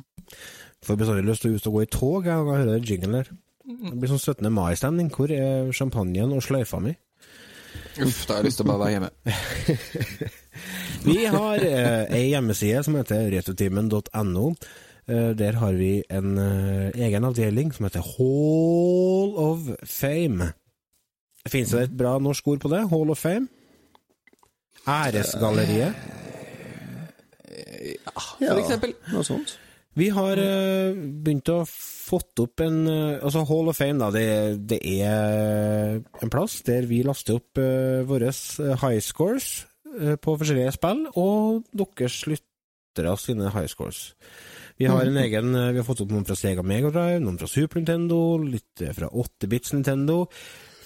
[0.84, 2.88] Får bestandig lyst til å ut og gå i tog jeg, når jeg hører den
[2.90, 3.34] jinglen der.
[3.66, 4.52] Det blir sånn 17.
[4.54, 5.10] mai-stemning.
[5.14, 6.94] Hvor er champagnen og sløyfa mi?
[8.04, 9.10] Uff, da har jeg lyst til å bare være hjemme.
[11.06, 14.46] Vi har eh, ei hjemmeside som heter retotimen.no.
[15.06, 20.50] Eh, der har vi en eh, egen avdeling som heter Hall of Fame.
[21.46, 22.82] Fins det et bra norsk ord på det?
[22.90, 23.46] Hall of Fame?
[24.86, 26.25] Æresgalleriet.
[27.56, 28.96] Ja, For eksempel.
[29.12, 29.56] noe sånt.
[29.96, 34.10] Vi har eh, begynt å fått opp en eh, Altså Hall of Fame, da.
[34.12, 34.26] Det,
[34.68, 38.28] det er en plass der vi laster opp uh, våre
[38.82, 39.64] high scores
[39.96, 44.10] uh, på forskjellige spill, og deres lyttere sine high scores.
[44.76, 47.48] Vi har en egen eh, Vi har fått opp noen fra Sega Megadrive, noen fra
[47.48, 50.26] Super Nintendo, litt fra 8-bits Nintendo.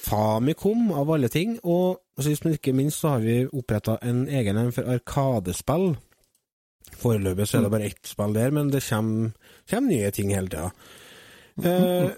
[0.01, 1.59] Famicom, av alle ting.
[1.67, 5.91] Og sist, men ikke minst, så har vi oppretta en egen en for Arkadespill.
[7.01, 9.33] Foreløpig så er det bare ett spill der, men det kommer,
[9.71, 10.71] kommer nye ting hele tida.
[11.65, 12.11] Eh,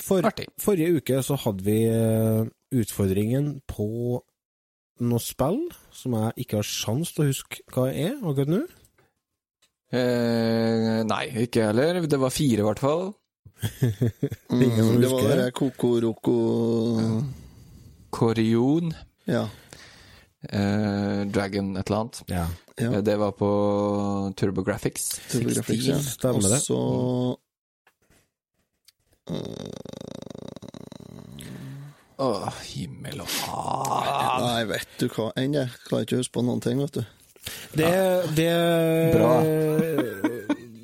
[0.00, 0.26] for,
[0.60, 2.48] forrige uke så hadde vi eh,
[2.80, 3.88] utfordringen på
[5.00, 5.62] noe spill
[5.96, 8.60] som jeg ikke har sjans til å huske hva er akkurat nå.
[9.90, 12.04] Eh, nei, ikke jeg heller.
[12.06, 13.08] Det var fire, i hvert fall.
[13.60, 15.48] Mm, ingen som det var det det?
[15.58, 16.36] Kokoroko
[18.14, 18.94] Korion.
[19.28, 19.48] Ja.
[20.48, 22.22] Eh, Dragon et eller annet.
[22.32, 22.46] Ja.
[22.80, 22.90] ja.
[22.94, 23.50] Eh, Det var på
[24.40, 25.10] TurboGraphics.
[25.32, 25.98] TurboGrafx, ja.
[26.00, 26.62] stemmer det.
[26.62, 27.38] Og så
[32.20, 32.28] Å,
[32.68, 34.42] himmel og hav.
[34.44, 35.66] Nei, vet du hva enn det.
[35.86, 37.04] Klarer ikke å huske på noen ting, vet du.
[37.72, 37.92] Det,
[38.36, 38.50] det
[39.14, 39.30] Bra.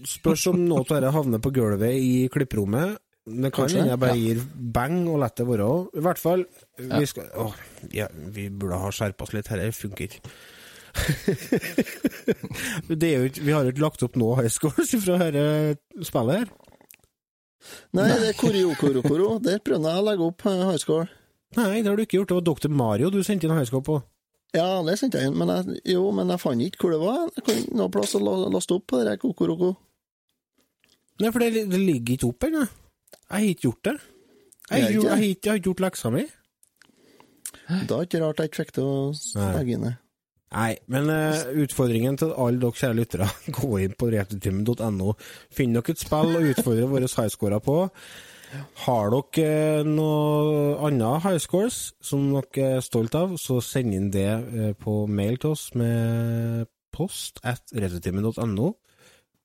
[0.09, 2.96] spørs om noe av dette havner på gulvet i klipperommet.
[3.27, 5.70] Det kan hende jeg bare gir bang og lar det være.
[5.99, 6.45] I hvert fall,
[6.79, 7.01] Ja.
[7.01, 7.49] vi, skal, å,
[7.93, 9.49] ja, vi burde ha skjerpa oss litt.
[9.51, 10.20] Dette funker ikke.
[12.89, 16.07] det er jo ikke, vi har jo ikke lagt opp noe high scores fra dette
[16.07, 16.55] spillet her.
[17.99, 19.33] Nei, det er Koriokorokoro.
[19.43, 21.09] Der prøvde jeg å legge opp eh, high score.
[21.59, 22.31] Nei, det har du ikke gjort.
[22.31, 22.70] Det var Dr.
[22.79, 23.99] Mario du sendte inn high score på.
[24.55, 27.20] Ja, det sendte jeg inn, men jeg, jo, men jeg fant ikke hvor det var.
[27.35, 29.74] Jeg kan ikke noe plass å laste opp på det der Kokoroko.
[31.20, 32.66] Nei, for det, det ligger ikke opp ennå.
[33.26, 33.96] Jeg har ikke gjort det.
[34.70, 36.24] Jeg Jeg har ikke, gjort leksa mi.
[37.66, 38.98] Da er det ikke rart jeg ikke fikk til å
[39.56, 39.96] legge inn det.
[40.54, 43.26] Nei, men uh, utfordringen til alle dere kjære lyttere,
[43.58, 45.16] gå inn på retrotimen.no.
[45.52, 47.76] Finn dere et spill å utfordre våre highscorer på.
[48.86, 54.30] Har dere uh, noe annet highscores som dere er stolt av, så send inn det
[54.30, 58.70] uh, på mail til oss med post at retrotimen.no.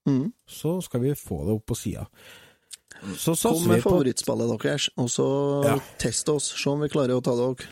[0.07, 0.31] Mm.
[0.49, 2.05] Så skal vi få det opp på sida.
[3.17, 5.27] Så Kom satser med vi på favorittspillet deres, og så
[5.65, 5.75] Ja.
[5.97, 6.51] test oss.
[6.55, 7.67] Se om vi klarer å ta dere.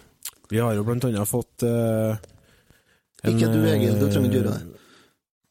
[0.49, 2.17] Vi har jo blant annet fått uh,
[3.23, 4.75] en, Ikke du, Egil, du trenger ikke gjøre eh, det.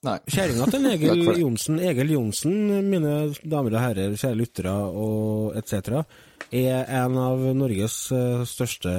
[0.03, 0.19] Nei.
[0.31, 1.23] Kjerringa til Egil.
[1.39, 2.57] Johnsen, Egil Johnsen,
[2.91, 3.13] mine
[3.45, 6.03] damer og herrer, kjære lyttere og etc.,
[6.51, 8.93] er en av Norges Største største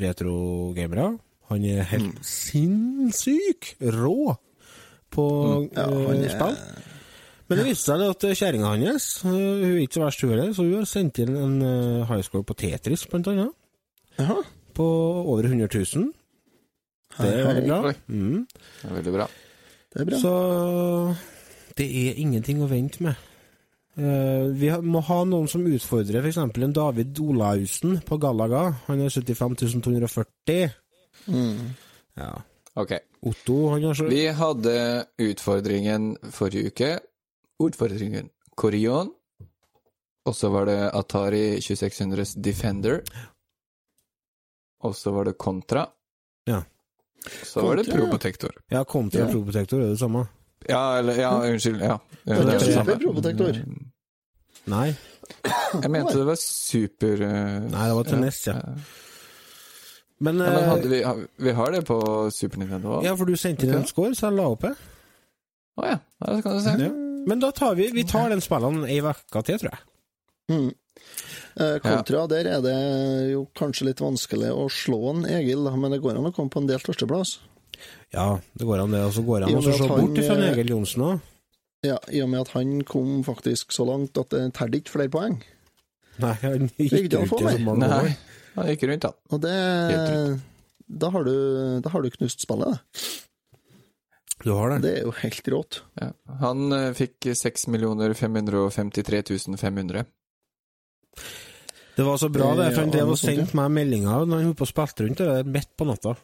[0.00, 1.18] retrogamere.
[1.50, 2.22] Han er helt Mm.
[2.22, 4.36] sinnssyk rå
[5.10, 5.24] på
[5.74, 6.56] Ja, eh, han er spill.
[7.50, 10.52] Men det viste seg at kjerringa hans eh, hun er ikke så verst, hun heller,
[10.54, 13.50] så hun har sendt inn en eh, high score på Tetris, blant annet.
[14.20, 14.36] Jaha.
[14.76, 14.86] På
[15.32, 16.12] over 100 000.
[17.16, 17.94] Det er veldig bra.
[18.06, 18.46] Mm.
[18.46, 19.26] Det er veldig bra.
[19.90, 20.20] Det er bra.
[20.22, 20.32] Så
[21.80, 23.26] det er ingenting å vente med.
[23.98, 26.38] Eh, vi må ha noen som utfordrer f.eks.
[26.38, 28.68] en David Olaussen på Gallaga.
[28.86, 30.78] Han har 75 240.
[31.26, 31.74] Mm.
[32.20, 32.32] Ja.
[32.78, 32.94] Ok.
[33.26, 34.74] Otto, han har så Vi hadde
[35.20, 36.90] utfordringen forrige uke.
[37.60, 39.10] Utfordringen Corion.
[40.28, 43.00] Og så var det Atari 2600s Defender.
[44.84, 45.86] Og så var det Contra.
[46.48, 46.62] Ja.
[47.44, 48.06] Så var det Probotektor ja.
[48.06, 48.52] Probotector.
[48.68, 49.26] Ja, Contra Ja.
[49.26, 50.26] Probotektor, Proprotector er det samme.
[50.68, 51.80] Ja, eller Ja, unnskyld.
[51.80, 51.98] Ja.
[52.24, 52.98] ja Det er det samme.
[53.00, 53.60] Probotector.
[54.68, 54.88] Nei.
[55.82, 58.54] Jeg mente det var super uh, Nei, det var til NES, ja.
[60.20, 61.96] Men, Ja, men eh, hadde vi, har- vi har det på
[62.30, 63.04] Super Nintendo òg?
[63.04, 64.74] ja, for du sendte inn en score, så jeg la opp det.
[65.80, 65.96] Å ja.
[66.20, 66.74] ja, det kan du se.
[66.76, 66.90] Ja.
[67.28, 69.82] Men da tar vi Vi tar den spillene ei uke til, tror jeg.
[70.50, 70.70] Mm.
[71.60, 72.76] Eh, kontra der er det
[73.32, 76.62] jo kanskje litt vanskelig å slå en Egil, men det går an å komme på
[76.62, 77.38] en delt førsteplass.
[78.14, 79.02] Ja, det går an, det.
[79.06, 81.26] Og så går an å se bort fra eh, Egil Johnsen òg.
[81.86, 85.12] Ja, I og med at han kom faktisk så langt at det tærte ikke flere
[85.12, 85.38] poeng.
[86.20, 88.10] Nei, han gikk få i så mange år.
[88.58, 89.14] Han gikk rundt, da.
[89.32, 89.56] Og det
[91.00, 91.34] Da har du,
[91.80, 93.06] da har du knust spillet, da.
[94.40, 94.80] Du har det.
[94.84, 95.82] Det er jo helt rått.
[96.00, 96.10] Ja.
[96.40, 99.22] Han eh, fikk 6 553
[99.60, 100.04] 500.
[101.96, 104.60] Det var så bra, det, for han drev og sendte meg meldinger når han holdt
[104.60, 106.14] på og spilte rundt det der midt på natta.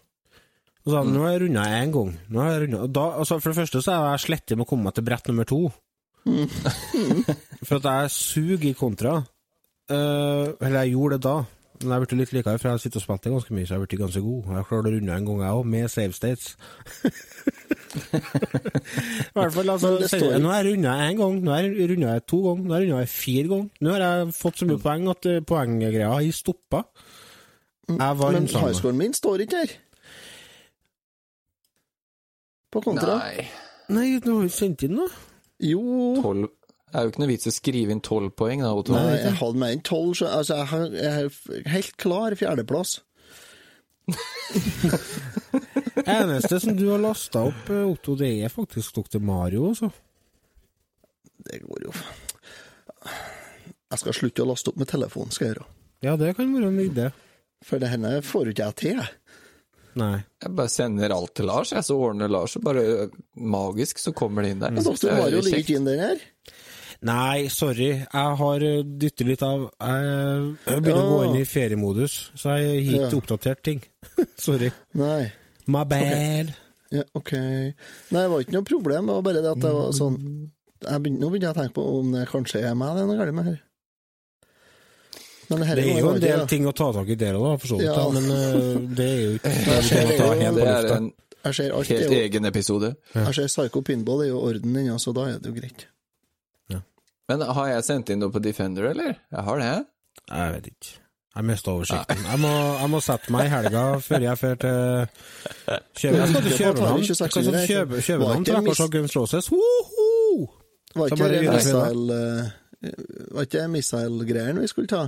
[0.86, 2.12] Og sa nå har jeg runda én gang.
[2.30, 2.92] Nå har jeg rundet.
[2.94, 5.28] Da, altså, for det første så er jeg slettig med å komme meg til brett
[5.28, 5.60] nummer to.
[7.66, 9.18] for at jeg suger i kontra.
[9.90, 11.36] Uh, eller jeg gjorde det da.
[11.82, 13.76] Men jeg ble litt likere, for jeg har sittet og spilt det ganske mye, så
[13.76, 14.46] jeg ble ganske god.
[14.46, 16.54] Jeg har klart å runde en gang, jeg òg, med save states.
[19.26, 21.62] I hvert fall, altså, det står- jeg, nå har jeg runda én gang, nå har
[21.66, 23.70] jeg runda to ganger, nå har jeg runda fire ganger.
[23.86, 26.82] Nå har jeg fått så mye poeng at eh, poenggreia har stoppa.
[27.88, 29.74] Jeg vant Men highscoren min står ikke her.
[32.72, 33.18] På kontra.
[33.22, 33.46] Nei.
[33.94, 35.10] Nei, du har jo sendt inn noe.
[35.62, 35.80] Jo
[36.20, 36.48] 12
[36.86, 38.94] Det er jo ikke noe vits å skrive inn 12 poeng, da, Otto.
[38.94, 43.00] Nei, jeg hadde med inn tolv, så altså, jeg har- er helt klar fjerdeplass.
[46.06, 49.18] Eneste som du har lasta opp, eh, Otto, det er faktisk Dr.
[49.18, 49.90] Mario, altså.
[51.46, 51.92] Det går jo
[53.90, 55.66] Jeg skal slutte å laste opp med telefon, skal jeg gjøre.
[56.06, 57.06] Ja, det kan være en idé.
[57.64, 59.10] For det henne får ikke jeg til, jeg.
[59.96, 60.16] Nei.
[60.44, 62.82] Jeg bare sender alt til Lars, jeg, så ordner Lars, og bare
[63.34, 64.74] magisk så kommer det inn der.
[64.76, 66.26] Men er Mario ligger ikke inn der her.
[67.06, 67.88] Nei, sorry.
[68.02, 72.56] Jeg har eh, dyttet litt av Jeg, begynner begynner å gå inn i feriemodus, så
[72.56, 73.18] jeg har ikke Ja.
[73.20, 73.82] oppdatert ting.
[74.48, 74.70] sorry.
[74.98, 75.28] Nei.
[75.70, 76.54] My bad.
[76.94, 77.32] Ja, OK.
[77.36, 80.18] Nei, det var ikke noe problem, det var bare det at det var sånn
[80.86, 83.08] jeg begynte, Nå begynner jeg å tenke på om det kanskje er meg det er
[83.08, 83.56] noe galt med her.
[85.48, 87.70] Men her Det er jo en del ting å ta tak i der òg, for
[87.70, 88.06] så vidt, Ja.
[88.10, 91.12] men eh, det er jo ikke Jeg ser det er, jo- Det er en
[91.46, 92.94] Jeg ser alt helt jo, egen episode.
[93.14, 95.86] jeg ser Psycho Pinball er jo i orden ennå, så da er det jo greit.
[97.28, 99.16] Men har jeg sendt inn noe på Defender, eller?
[99.32, 99.72] Jeg har det.
[100.30, 100.92] Jeg vet ikke.
[101.36, 102.22] Jeg mista oversikten.
[102.30, 102.50] Jeg må,
[102.80, 104.70] jeg må sette meg i helga før jeg drar til
[106.00, 107.02] Kjøp- Jeg skal til Det var København.
[107.02, 108.06] Jeg skal 2600, til ikke?
[108.06, 109.50] København til Akkurat Guns Roses.
[109.52, 110.46] Woho!
[110.96, 112.94] Var ikke det missile eh,
[113.34, 115.02] Var ikke det missile-greiene vi skulle ta?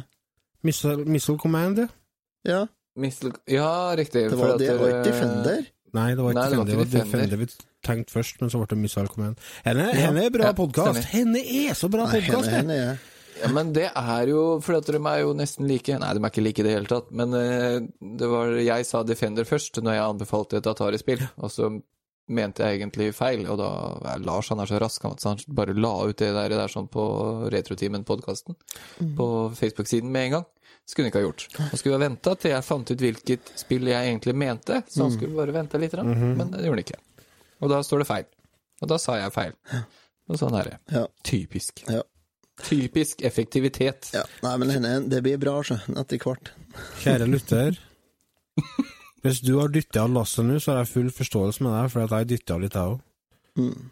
[0.63, 1.87] Missile, missile Command, ja.
[2.45, 2.61] Ja,
[2.97, 4.27] Missile Ja, riktig.
[4.31, 5.63] det var at det, var ikke Defender.
[5.97, 6.85] Nei, det var ikke Nei, det var Defender.
[6.85, 7.27] ikke Defender.
[7.27, 7.47] Defender vi
[7.89, 9.39] tenkte først, men så ble det Missile Command.
[9.65, 11.05] Henne, henne er bra Ja, podkast!
[11.15, 12.49] Henne er så bra podkast!
[12.53, 12.99] er
[13.39, 15.95] Ja, men det er jo fordi at de er jo nesten like.
[16.03, 17.13] Nei, de er ikke like i det hele tatt.
[17.15, 17.79] Men eh,
[18.19, 21.23] det var Jeg sa Defender først når jeg anbefalte et Atari-spill.
[21.39, 21.71] Og så
[22.29, 23.69] mente jeg egentlig feil, og da
[24.05, 26.69] ja, Lars han er så rask, han- så han bare la ut det der, der
[26.69, 28.57] sånn på Retrotimen-podkasten
[29.17, 30.45] på Facebook-siden med en gang.
[30.89, 31.47] Skulle han ikke ha gjort.
[31.59, 35.13] Han skulle ha venta til jeg fant ut hvilket spill jeg egentlig mente, så han
[35.13, 37.01] skulle bare vente litt, grann, men det gjorde han ikke.
[37.61, 38.29] Og da står det feil.
[38.81, 39.53] Og da sa jeg feil.
[40.29, 40.79] Og sånn er det.
[40.95, 41.05] Ja.
[41.29, 41.83] Typisk.
[41.93, 42.01] Ja.
[42.65, 44.09] Typisk effektivitet.
[44.17, 44.25] ja.
[44.43, 46.53] Nei, men henne, det blir bra, så, etter hvert.
[47.05, 47.79] Kjære lytter.
[49.23, 52.07] Hvis du har dytta av lasset nå, så har jeg full forståelse med deg, for
[52.07, 53.01] at jeg dytta litt, jeg òg.
[53.59, 53.91] Mm.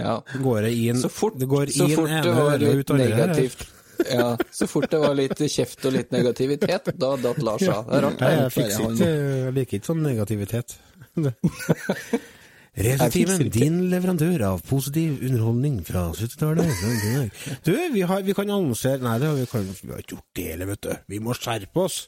[0.00, 0.20] Ja.
[0.38, 2.92] Går det inn Så fort, det går så inn fort ene det var øret ut
[2.94, 3.64] andre her.
[4.18, 7.86] ja, Så fort det var litt kjeft og litt negativitet, da datt Lars av.
[7.88, 8.20] Det er rart.
[8.24, 10.76] Nei, jeg fikser ikke Jeg liker ikke sånn negativitet.
[12.80, 17.34] Retrotimen, din leverandør av positiv underholdning fra 70-tallet.
[17.66, 20.38] Du, vi, har, vi kan annonsere Nei, det har vi, kan, vi har ikke gjort
[20.38, 20.92] det, heller, vet du.
[21.10, 22.04] Vi må skjerpe oss.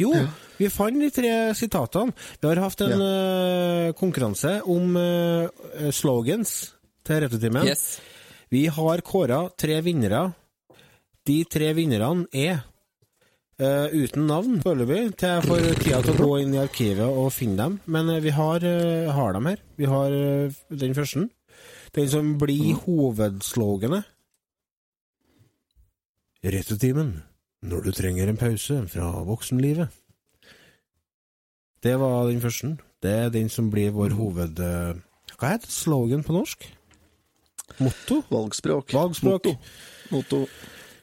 [0.00, 0.10] Jo,
[0.56, 2.14] vi fant de tre sitatene.
[2.40, 6.54] Vi har hatt en eh, konkurranse om uh, slogans
[7.06, 7.68] til Retrotimen.
[7.68, 8.00] Yes.
[8.50, 10.30] Vi har kåra tre vinnere.
[11.30, 12.66] De tre vinnerne er
[13.60, 17.26] Uh, uten navn foreløpig, til jeg får tida til å gå inn i arkivet og
[17.36, 17.74] finne dem.
[17.92, 19.60] Men uh, vi har, uh, har dem her.
[19.76, 20.14] Vi har
[20.80, 21.26] den første.
[21.92, 24.08] Den som blir hovedsloganet.
[26.40, 27.12] Retrotimen.
[27.60, 29.92] Når du trenger en pause fra voksenlivet.
[31.84, 32.78] Det var den første.
[33.04, 34.56] Det er den som blir vår hoved...
[34.56, 36.64] Hva Hva heter slogan på norsk?
[37.76, 38.22] Motto?
[38.32, 38.96] Valgspråk.
[38.96, 39.52] Valgspråk.
[39.52, 39.58] Motto.
[40.16, 40.46] Motto.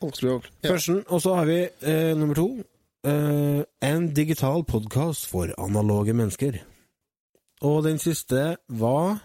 [0.01, 0.47] Valgspråk.
[0.63, 0.71] Ja.
[0.71, 2.47] Førsten, og så har vi eh, nummer to.
[3.07, 6.59] Eh, en digital podkast for analoge mennesker.
[7.61, 9.17] Og den siste var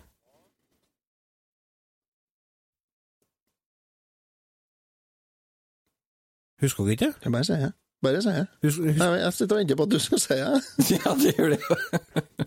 [6.62, 7.12] Husker du ikke?
[7.24, 7.72] Jeg bare sier det.
[8.02, 8.46] Bare sier det.
[8.62, 10.60] Jeg, jeg sitter og venter på at du skal si det.
[10.94, 12.46] Ja, det gjør det.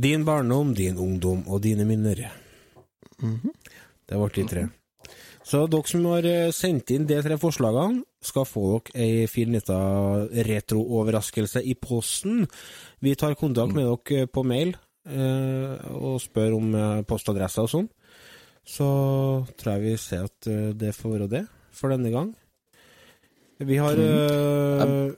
[0.00, 2.22] din barndom, din ungdom og dine minner.
[3.20, 4.64] Det ble de tre.
[5.50, 9.50] Så dere som har eh, sendt inn de tre forslagene, skal få dere ei fin
[9.54, 9.78] lita
[10.46, 12.44] retrooverraskelse i posten.
[13.02, 14.76] Vi tar kontakt med dere på mail
[15.10, 16.68] eh, og spør om
[17.08, 17.88] postadresser og sånn.
[18.70, 18.86] Så
[19.58, 21.42] tror jeg vi ser at eh, det får være det
[21.74, 22.30] for denne gang.
[23.60, 25.10] Vi har eh,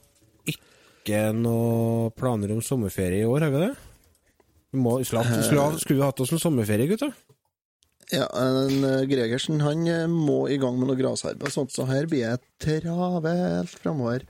[0.55, 3.72] ikke noe planer om sommerferie i år, har vi det?
[4.72, 5.45] Vi må, hatt-
[5.85, 7.12] skulle, hatt oss en sommerferie, gutter?
[8.12, 12.08] Ja, en, eh, Gregersen han eh, må i gang med noe grasarbeid sånt, så her
[12.10, 14.26] blir det travelt framover.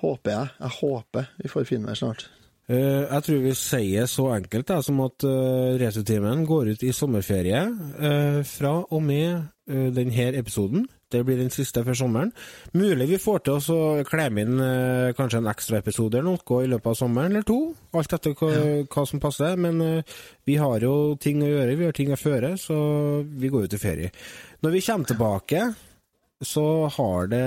[0.00, 0.52] Håper jeg.
[0.62, 2.30] Jeg håper vi får finvær snart.
[2.70, 6.92] Uh, jeg tror vi sier så enkelt da, som at uh, Returtimen går ut i
[6.94, 10.86] sommerferie uh, fra og med uh, denne episoden.
[11.10, 12.32] Det blir den siste før sommeren.
[12.76, 16.70] Mulig vi får til oss å klemme inn eh, kanskje en ekstraepisode eller noe i
[16.70, 17.58] løpet av sommeren, eller to.
[17.98, 18.50] Alt etter hva,
[18.86, 19.58] hva som passer.
[19.60, 22.80] Men eh, vi har jo ting å gjøre, vi har ting å føre, så
[23.26, 24.12] vi går ut i ferie.
[24.62, 25.64] Når vi kommer tilbake,
[26.40, 27.46] så har det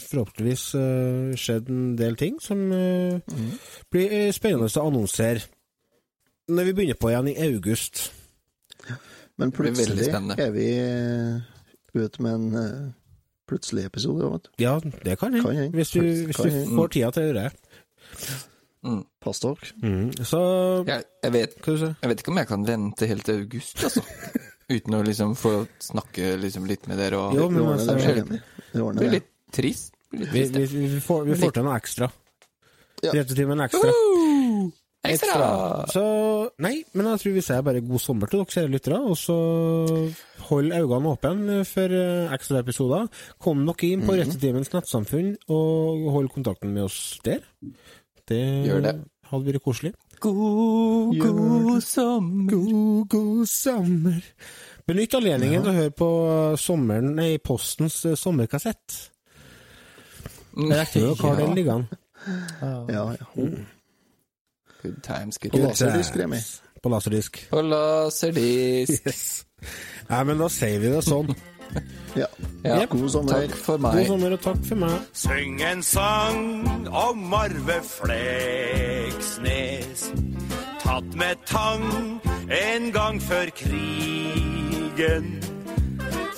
[0.00, 3.50] forhåpentligvis eh, skjedd en del ting som mm.
[3.92, 5.44] blir eh, spennende å annonsere
[6.50, 8.08] når vi begynner på igjen i august.
[9.40, 11.36] Men plutselig er vi eh,
[11.94, 12.88] ute med en eh,
[13.50, 14.30] plutselig episode.
[14.32, 14.48] vet.
[14.62, 15.74] Ja, det kan Kan hende.
[15.76, 17.50] Hvis, du, hvis du får tida til å gjøre det.
[19.20, 19.72] Pass dere.
[19.84, 20.06] Mm.
[20.24, 20.38] Så
[20.88, 24.04] Jeg, jeg, vet, jeg vet ikke om jeg kan vente helt til august, altså.
[24.70, 27.94] Uten å liksom få snakke liksom litt med dere og Jo, Vi men ordner det.
[27.96, 28.38] altså, Jimmy.
[28.70, 29.18] Det ordner blir det.
[29.18, 29.92] litt trist.
[30.14, 32.08] Blir litt trist, vi, vi, får, vi får til noe ekstra.
[33.02, 33.12] Ja.
[33.18, 33.90] Returtimen ekstra.
[33.90, 34.29] Woo!
[35.00, 35.86] Ekstra!
[35.88, 36.02] Så
[36.60, 38.98] Nei, men jeg tror vi sier bare god sommer til dere, kjære lyttere.
[39.00, 39.36] Og så
[40.50, 43.08] hold øynene åpne for eh, ekstraepisoder.
[43.40, 47.40] Kom dere inn på Returtimens nettsamfunn og hold kontakten med oss der.
[48.28, 48.42] Det,
[48.84, 48.94] det.
[49.30, 49.94] hadde vært koselig.
[50.20, 52.52] God, god sommer.
[52.52, 54.20] God, god sommer.
[54.90, 56.10] Benytt anledningen til å høre på
[56.60, 59.00] sommeren, nei, Postens eh, sommerkassett.
[60.60, 62.00] Jeg regner med dere har den liggende.
[62.60, 63.28] Ja, ja.
[64.82, 66.40] Good times, good På laserdisk, Remi.
[66.82, 67.46] På laserdisk.
[67.50, 69.06] På laserdisk.
[69.06, 69.44] Yes.
[70.08, 71.34] Nei, men da sier vi det sånn.
[72.18, 72.26] Ja.
[72.64, 72.80] Ja.
[72.90, 73.32] God sommer.
[73.46, 74.06] Takk for God meg.
[74.08, 74.90] sommer, og takk for meg.
[75.14, 77.76] Syng en sang om Arve
[78.80, 80.00] Fleksnes.
[80.82, 81.86] Tatt med tang
[82.50, 85.30] en gang før krigen.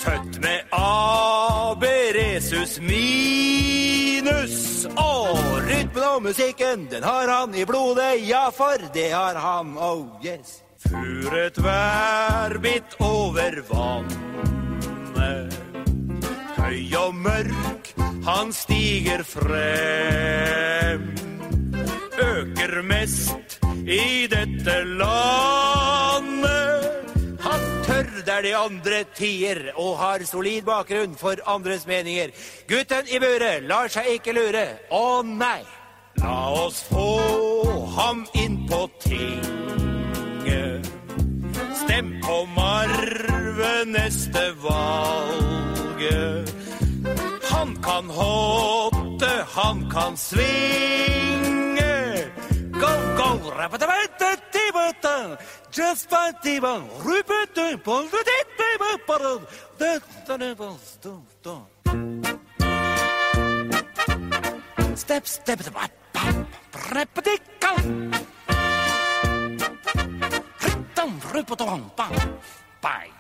[0.03, 4.87] Født med aberesus minus.
[4.97, 5.39] Og
[5.69, 10.63] rytmen og musikken, den har han i blodet, ja, for det har han, oh yes.
[10.89, 15.55] Furet værbitt over vannet.
[16.59, 17.95] Høy og mørk,
[18.27, 21.15] han stiger frem.
[22.19, 26.82] Øker mest i dette landet.
[28.33, 32.33] Er de andre tier og har solid bakgrunn for andres meninger.
[32.69, 34.67] Gutten i buret lar seg ikke lure.
[34.91, 35.63] Å nei!
[36.23, 37.09] La oss få
[37.97, 40.91] ham inn på tinget.
[41.83, 46.53] Stem på Marve neste valget.
[47.53, 51.95] Han kan hotte, han kan svinge.
[52.73, 54.37] Go, go, rappatabata,
[54.73, 55.39] Bebertan,
[55.71, 59.43] just by Demon, Rupert Temple, the Dead Baby Bottle,
[59.77, 61.69] the Thunderbolts, don't, don't.
[64.97, 67.09] Step, step, step bat, step, step
[71.33, 71.97] Ritum, step.
[71.97, 72.13] pop,
[72.81, 73.11] bye.